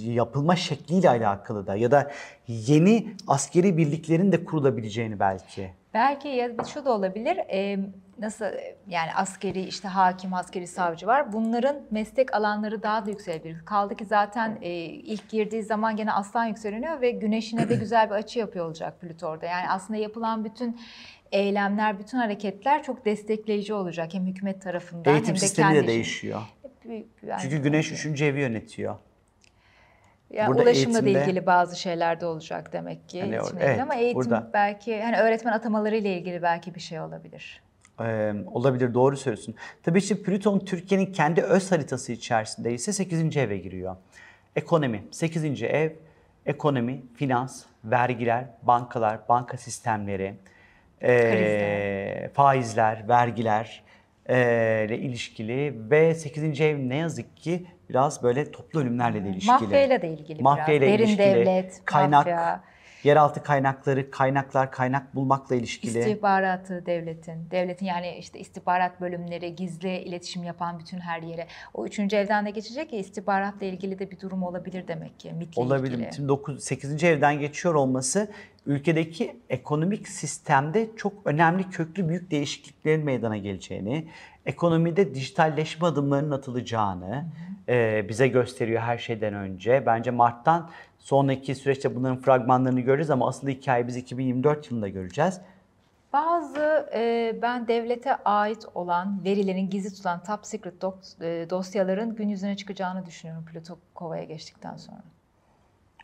[0.04, 2.10] yapılma şekliyle alakalı da ya da
[2.48, 5.70] yeni askeri birliklerin de kurulabileceğini belki.
[5.94, 7.36] Belki ya da şu da olabilir.
[7.36, 7.78] e,
[8.18, 11.32] nasıl e, yani askeri işte hakim, askeri savcı var.
[11.32, 13.64] Bunların meslek alanları daha da yükselebilir.
[13.64, 18.14] Kaldı ki zaten e, ilk girdiği zaman gene aslan yükseliyor ve güneşine de güzel bir
[18.14, 19.46] açı yapıyor olacak Plüto orada.
[19.46, 20.80] Yani aslında yapılan bütün
[21.32, 25.86] eylemler, bütün hareketler çok destekleyici olacak hem hükümet tarafından Eğitim hem de sistemi kendi de
[25.86, 26.42] değişiyor.
[26.84, 28.22] Büyük- yani- Çünkü güneş 3.
[28.22, 28.96] evi yönetiyor.
[30.30, 33.20] Ya Burada ulaşımla da eğitimde- ilgili bazı şeyler de olacak demek ki.
[33.20, 34.50] Hani or- evet, ama eğitim burada.
[34.52, 37.62] belki hani öğretmen atamaları ile ilgili belki bir şey olabilir.
[38.00, 39.54] Ee, olabilir doğru söylüyorsun.
[39.82, 43.36] Tabii işte Plüton Türkiye'nin kendi öz haritası içerisinde ise 8.
[43.36, 43.96] eve giriyor.
[44.56, 45.62] Ekonomi 8.
[45.62, 45.90] ev
[46.46, 50.34] ekonomi, finans, vergiler, bankalar, banka sistemleri,
[51.02, 53.82] ee, faizler, vergiler
[54.28, 56.60] ile ilişkili ve 8.
[56.60, 59.52] ev ne yazık ki biraz böyle toplu ölümlerle de ilişkili.
[59.52, 60.98] Mafyayla da ilgili Mafyayla biraz.
[60.98, 62.62] Derin ilişkili, devlet, kaynak, mafya.
[63.04, 65.98] Yeraltı kaynakları, kaynaklar, kaynak bulmakla ilişkili.
[65.98, 71.46] İstihbaratı devletin, devletin yani işte istihbarat bölümleri, gizli iletişim yapan bütün her yere.
[71.74, 75.58] O üçüncü evden de geçecek ya istihbaratla ilgili de bir durum olabilir demek ki MIT'le
[75.58, 75.94] Olabilir.
[75.94, 76.14] ilgili.
[76.14, 77.04] Şimdi 9, 8.
[77.04, 78.28] evden geçiyor olması
[78.66, 84.08] ülkedeki ekonomik sistemde çok önemli köklü büyük değişikliklerin meydana geleceğini,
[84.46, 87.24] ekonomide dijitalleşme adımlarının atılacağını
[87.68, 89.86] e, bize gösteriyor her şeyden önce.
[89.86, 90.70] Bence Mart'tan
[91.06, 95.40] sonraki süreçte bunların fragmanlarını göreceğiz ama asıl hikaye biz 2024 yılında göreceğiz.
[96.12, 100.84] Bazı e, ben devlete ait olan verilerin gizli tutulan top secret
[101.20, 105.02] e, dosyaların gün yüzüne çıkacağını düşünüyorum Plüto Kova'ya geçtikten sonra.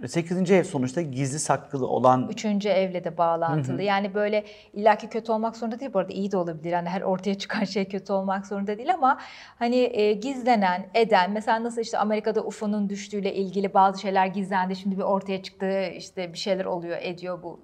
[0.08, 0.50] 8.
[0.50, 3.82] ev sonuçta gizli saklı olan Üçüncü evle de bağlantılı.
[3.82, 6.70] Yani böyle illaki kötü olmak zorunda değil bu arada iyi de olabilir.
[6.70, 9.18] Yani her ortaya çıkan şey kötü olmak zorunda değil ama
[9.58, 14.76] hani e, gizlenen, eden mesela nasıl işte Amerika'da UFO'nun düştüğüyle ilgili bazı şeyler gizlendi.
[14.76, 17.60] Şimdi bir ortaya çıktı işte bir şeyler oluyor ediyor bu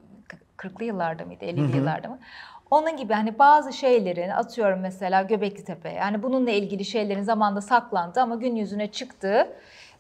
[0.59, 2.19] 40'lı yıllarda mıydı 50'li yıllarda mı?
[2.71, 8.21] Onun gibi hani bazı şeylerin atıyorum mesela Göbekli Tepe yani bununla ilgili şeylerin zamanda saklandı
[8.21, 9.49] ama gün yüzüne çıktı.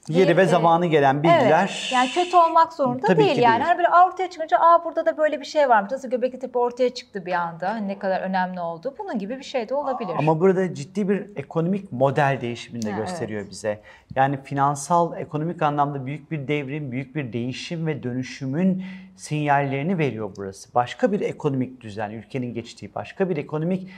[0.09, 1.61] Yeri ve e, zamanı gelen bilgiler.
[1.61, 1.93] Evet.
[1.93, 3.55] Yani kötü olmak zorunda Tabii değil ki yani.
[3.55, 3.69] değil.
[3.69, 5.93] Hani böyle ortaya çıkınca aa burada da böyle bir şey varmış.
[5.93, 7.71] Nasıl Göbekli Tepe ortaya çıktı bir anda.
[7.71, 8.95] Hani ne kadar önemli oldu.
[8.99, 10.13] Bunun gibi bir şey de olabilir.
[10.19, 13.81] Ama burada ciddi bir ekonomik model değişimini de Ha, gösteriyor bize.
[14.17, 18.85] Yani finansal, ekonomik anlamda büyük bir devrim, büyük bir değişim ve dönüşümün
[19.17, 20.75] sinyallerini veriyor burası.
[20.75, 23.89] Başka bir ekonomik düzen, ülkenin geçtiği başka bir ekonomik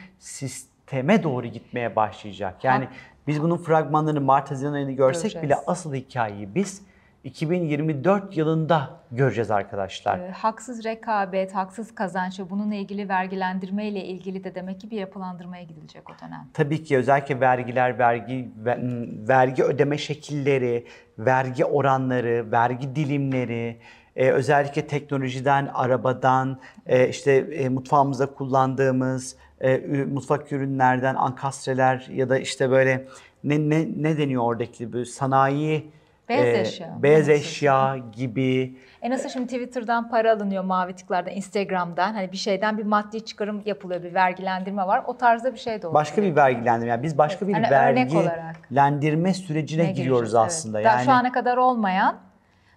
[0.91, 2.65] sisteme doğru gitmeye başlayacak.
[2.65, 2.89] Yani
[3.27, 5.45] biz bunun fragmanlarını Mart Haziran ayını görsek Göreceğiz.
[5.45, 6.83] bile asıl hikayeyi biz
[7.25, 10.19] 2024 yılında göreceğiz arkadaşlar.
[10.19, 14.97] Ee, haksız rekabet, haksız kazanç ve bununla ilgili vergilendirme ile ilgili de demek ki bir
[14.97, 16.49] yapılandırmaya gidilecek o dönem.
[16.55, 18.79] Tabii ki özellikle vergiler, vergi ve-
[19.29, 20.87] vergi ödeme şekilleri,
[21.19, 23.81] vergi oranları, vergi dilimleri,
[24.17, 32.39] e, özellikle teknolojiden, arabadan, e, işte e, mutfağımızda kullandığımız e, mutfak ürünlerden, ankastreler ya da
[32.39, 33.05] işte böyle
[33.45, 35.91] ne ne ne deniyor oradaki bu sanayi
[36.29, 36.87] Beyaz e, eşya.
[36.87, 42.37] beyaz Beyaz eşya gibi E nasıl şimdi Twitter'dan para alınıyor mavi tıklardan, Instagram'dan hani bir
[42.37, 45.03] şeyden bir maddi çıkarım yapılıyor, bir vergilendirme var.
[45.07, 45.95] O tarzda bir şey de oldu.
[45.95, 46.91] başka bir vergilendirme.
[46.91, 50.35] Yani biz başka bir Hani vergilendirme sürecine Ne giriyoruz?
[50.35, 50.47] Evet.
[50.47, 50.85] aslında.
[50.85, 52.17] Daha Yani şu ana kadar olmayan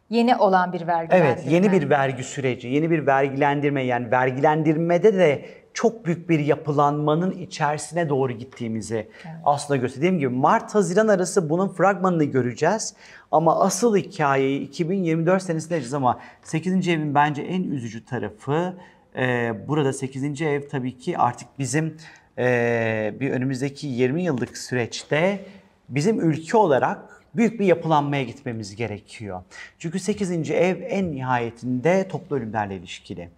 [0.09, 1.29] yeni olan bir vergilendirme.
[1.29, 7.31] Evet, yeni bir vergi süreci, yeni bir vergilendirme yani vergilendirmede de çok büyük bir yapılanmanın
[7.31, 9.09] içerisine doğru gittiğimizi
[9.45, 10.01] aslında gösteriyor.
[10.03, 12.93] Dediğim gibi Mart-Haziran arası bunun fragmanını göreceğiz.
[13.31, 16.87] Ama asıl hikayeyi 2024 senesinde yaşayacağız ama 8.
[16.87, 18.73] evin bence en üzücü tarafı
[19.15, 20.41] e, burada 8.
[20.41, 21.97] ev tabii ki artık bizim
[22.37, 25.45] e, bir önümüzdeki 20 yıllık süreçte
[25.89, 29.41] bizim ülke olarak büyük bir yapılanmaya gitmemiz gerekiyor.
[29.79, 30.51] Çünkü 8.
[30.51, 33.29] ev en nihayetinde toplu ölümlerle ilişkili.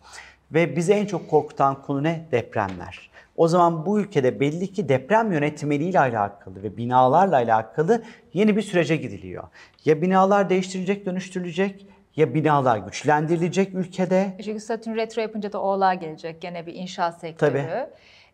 [0.56, 2.26] Ve bizi en çok korkutan konu ne?
[2.32, 3.10] Depremler.
[3.38, 8.04] O zaman bu ülkede belli ki deprem yönetmeliğiyle alakalı ve binalarla alakalı
[8.34, 9.44] yeni bir sürece gidiliyor.
[9.86, 14.38] Ya binalar değiştirilecek, dönüştürülecek ya binalar güçlendirilecek ülkede.
[14.46, 17.52] Çünkü Satürn retro yapınca da oğlağa gelecek gene bir inşaat sektörü.
[17.52, 17.90] Tabii.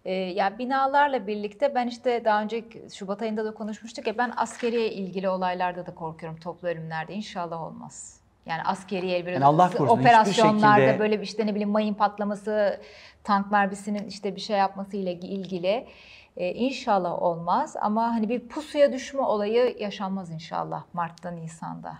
[0.05, 2.63] Ee, ya binalarla birlikte ben işte daha önce
[2.93, 8.20] Şubat ayında da konuşmuştuk ya ben askeriye ilgili olaylarda da korkuyorum toplu ölümlerde inşallah olmaz.
[8.45, 12.79] Yani askeriye böyle Yani Allah korusun, operasyonlarda şekilde- böyle bir işte ne bileyim mayın patlaması,
[13.23, 15.87] tank mermisinin işte bir şey yapması ile ilgili
[16.37, 21.93] e, inşallah olmaz ama hani bir pusuya düşme olayı yaşanmaz inşallah Mart'ta Nisan'da.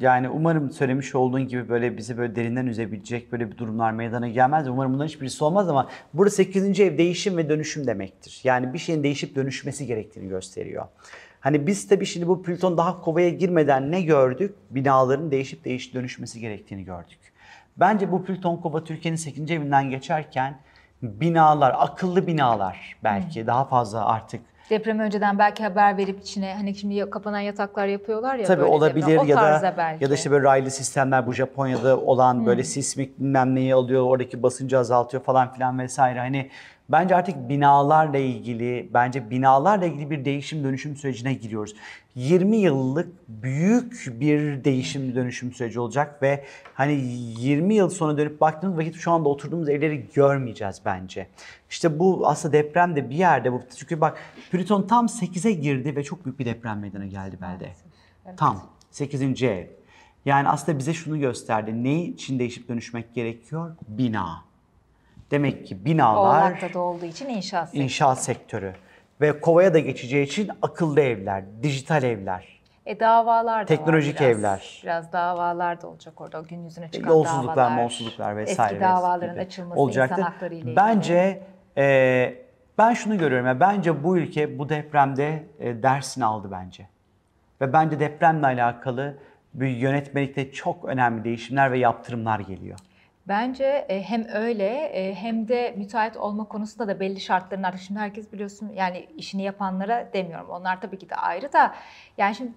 [0.00, 4.68] Yani umarım söylemiş olduğun gibi böyle bizi böyle derinden üzebilecek böyle bir durumlar meydana gelmez.
[4.68, 6.80] Umarım bunların hiçbirisi olmaz ama burada 8.
[6.80, 8.40] ev değişim ve dönüşüm demektir.
[8.44, 10.86] Yani bir şeyin değişip dönüşmesi gerektiğini gösteriyor.
[11.46, 14.54] Hani biz tabii şimdi bu Plüton daha kovaya girmeden ne gördük?
[14.70, 17.18] Binaların değişip değişip dönüşmesi gerektiğini gördük.
[17.76, 19.50] Bence bu Plüton kova Türkiye'nin 8.
[19.50, 20.58] evinden geçerken
[21.02, 24.40] binalar, akıllı binalar belki daha fazla artık
[24.70, 29.06] Depremi önceden belki haber verip içine hani şimdi kapanan yataklar yapıyorlar ya Tabii böyle olabilir
[29.06, 30.04] deprem, o ya da belki.
[30.04, 34.42] ya da işte böyle raylı sistemler bu Japonya'da olan böyle sismik bilmem neyi alıyor, oradaki
[34.42, 36.18] basıncı azaltıyor falan filan vesaire.
[36.18, 36.50] Hani
[36.88, 41.74] bence artık binalarla ilgili, bence binalarla ilgili bir değişim dönüşüm sürecine giriyoruz.
[42.14, 46.92] 20 yıllık büyük bir değişim dönüşüm süreci olacak ve hani
[47.38, 51.26] 20 yıl sonra dönüp baktığımız vakit şu anda oturduğumuz evleri görmeyeceğiz bence.
[51.70, 53.62] İşte bu aslında deprem de bir yerde bu.
[53.76, 54.18] Çünkü bak
[54.50, 57.72] Plüton tam 8'e girdi ve çok büyük bir deprem meydana geldi belde.
[58.36, 59.42] Tam 8.
[59.42, 59.66] ev.
[60.24, 61.84] Yani aslında bize şunu gösterdi.
[61.84, 63.76] Ne için değişip dönüşmek gerekiyor?
[63.88, 64.44] Bina.
[65.30, 67.82] Demek ki binalar Oğlak'ta da olduğu için inşaat sektörü.
[67.84, 68.72] inşaat sektörü
[69.20, 72.56] ve kovaya da geçeceği için akıllı evler, dijital evler.
[72.86, 74.38] E davalar da Teknolojik var biraz.
[74.38, 74.80] evler.
[74.82, 76.40] Biraz davalar da olacak orada.
[76.40, 77.76] O gün yüzüne çıkan Yolsuzluklar, davalar.
[77.76, 78.74] molsuzluklar vesaire.
[78.74, 80.16] Eski davaların açılması olacaktır.
[80.18, 80.76] insan hakları ile ilgili.
[80.76, 81.42] Bence
[81.76, 82.34] e,
[82.78, 83.46] ben şunu görüyorum.
[83.46, 86.88] ya, bence bu ülke bu depremde e, dersini aldı bence.
[87.60, 89.14] Ve bence depremle alakalı
[89.54, 92.78] bir yönetmelikte çok önemli değişimler ve yaptırımlar geliyor.
[93.28, 98.00] Bence e, hem öyle e, hem de müteahhit olma konusunda da belli şartların artık şimdi
[98.00, 100.50] herkes biliyorsun yani işini yapanlara demiyorum.
[100.50, 101.74] Onlar tabii ki de ayrı da
[102.18, 102.52] yani şimdi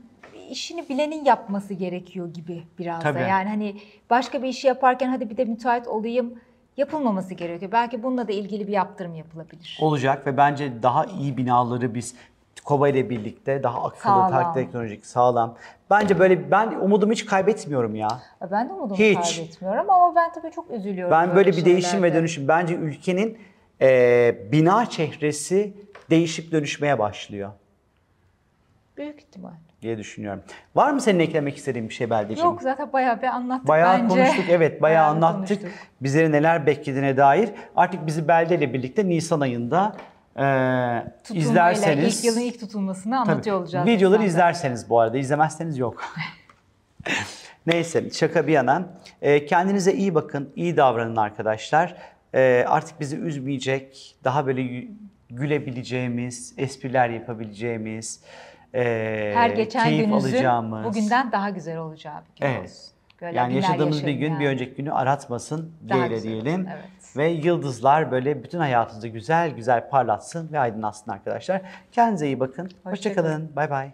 [0.49, 3.20] işini bilenin yapması gerekiyor gibi biraz Tabii.
[3.20, 3.24] da.
[3.24, 3.76] Yani hani
[4.09, 6.39] başka bir işi yaparken hadi bir de müteahhit olayım
[6.78, 7.72] yapılmaması gerekiyor.
[7.72, 9.78] Belki bununla da ilgili bir yaptırım yapılabilir.
[9.82, 12.15] Olacak ve bence daha iyi binaları biz
[12.64, 14.32] KOBA ile birlikte daha akıllı, Sağlam.
[14.32, 15.55] daha teknolojik, sağlam.
[15.89, 18.07] Bence böyle ben umudumu hiç kaybetmiyorum ya.
[18.51, 19.36] Ben de umudumu Hiç.
[19.38, 21.12] kaybetmiyorum ama ben tabii çok üzülüyorum.
[21.12, 22.47] Ben böyle bir değişim ve dönüşüm.
[22.47, 23.38] Bence ülkenin
[23.82, 25.74] e, bina çehresi
[26.10, 27.51] değişip dönüşmeye başlıyor
[28.97, 29.51] Büyük ihtimal.
[29.82, 30.43] diye düşünüyorum.
[30.76, 32.49] Var mı senin eklemek istediğin bir şey Beldeciğim?
[32.49, 34.16] Yok zaten bayağı bir anlattık Bayağı bence.
[34.16, 35.62] konuştuk evet bayağı, bir anlattık.
[35.62, 35.80] konuştuk.
[36.01, 37.49] Bizleri neler beklediğine dair.
[37.76, 39.95] Artık bizi Belde ile birlikte Nisan ayında
[40.39, 42.17] e, Tutulmayla, izlerseniz.
[42.19, 43.87] ilk yılın ilk tutulmasını Tabii, anlatıyor olacağız.
[43.87, 46.03] Videoları izlerseniz bu arada izlemezseniz yok.
[47.67, 48.83] Neyse şaka bir yana.
[49.21, 51.95] Ee, kendinize iyi bakın, iyi davranın arkadaşlar.
[52.33, 54.87] Ee, artık bizi üzmeyecek, daha böyle
[55.29, 58.19] gülebileceğimiz, espriler yapabileceğimiz,
[58.73, 60.85] e, Her geçen keyif gününüzün alacağımız.
[60.85, 62.63] bugünden daha güzel olacağı bir gün Evet.
[62.63, 62.93] olsun.
[63.21, 64.39] Böyle yani yaşadığımız bir gün yani.
[64.39, 66.67] bir önceki günü aratmasın olsun, diyelim.
[66.73, 66.98] evet.
[67.18, 71.62] Ve yıldızlar böyle bütün hayatınızı güzel güzel parlatsın ve aydınlatsın arkadaşlar.
[71.91, 72.64] Kendinize iyi bakın.
[72.64, 73.55] Hoşça Hoşçakalın.
[73.55, 73.91] Bay bay.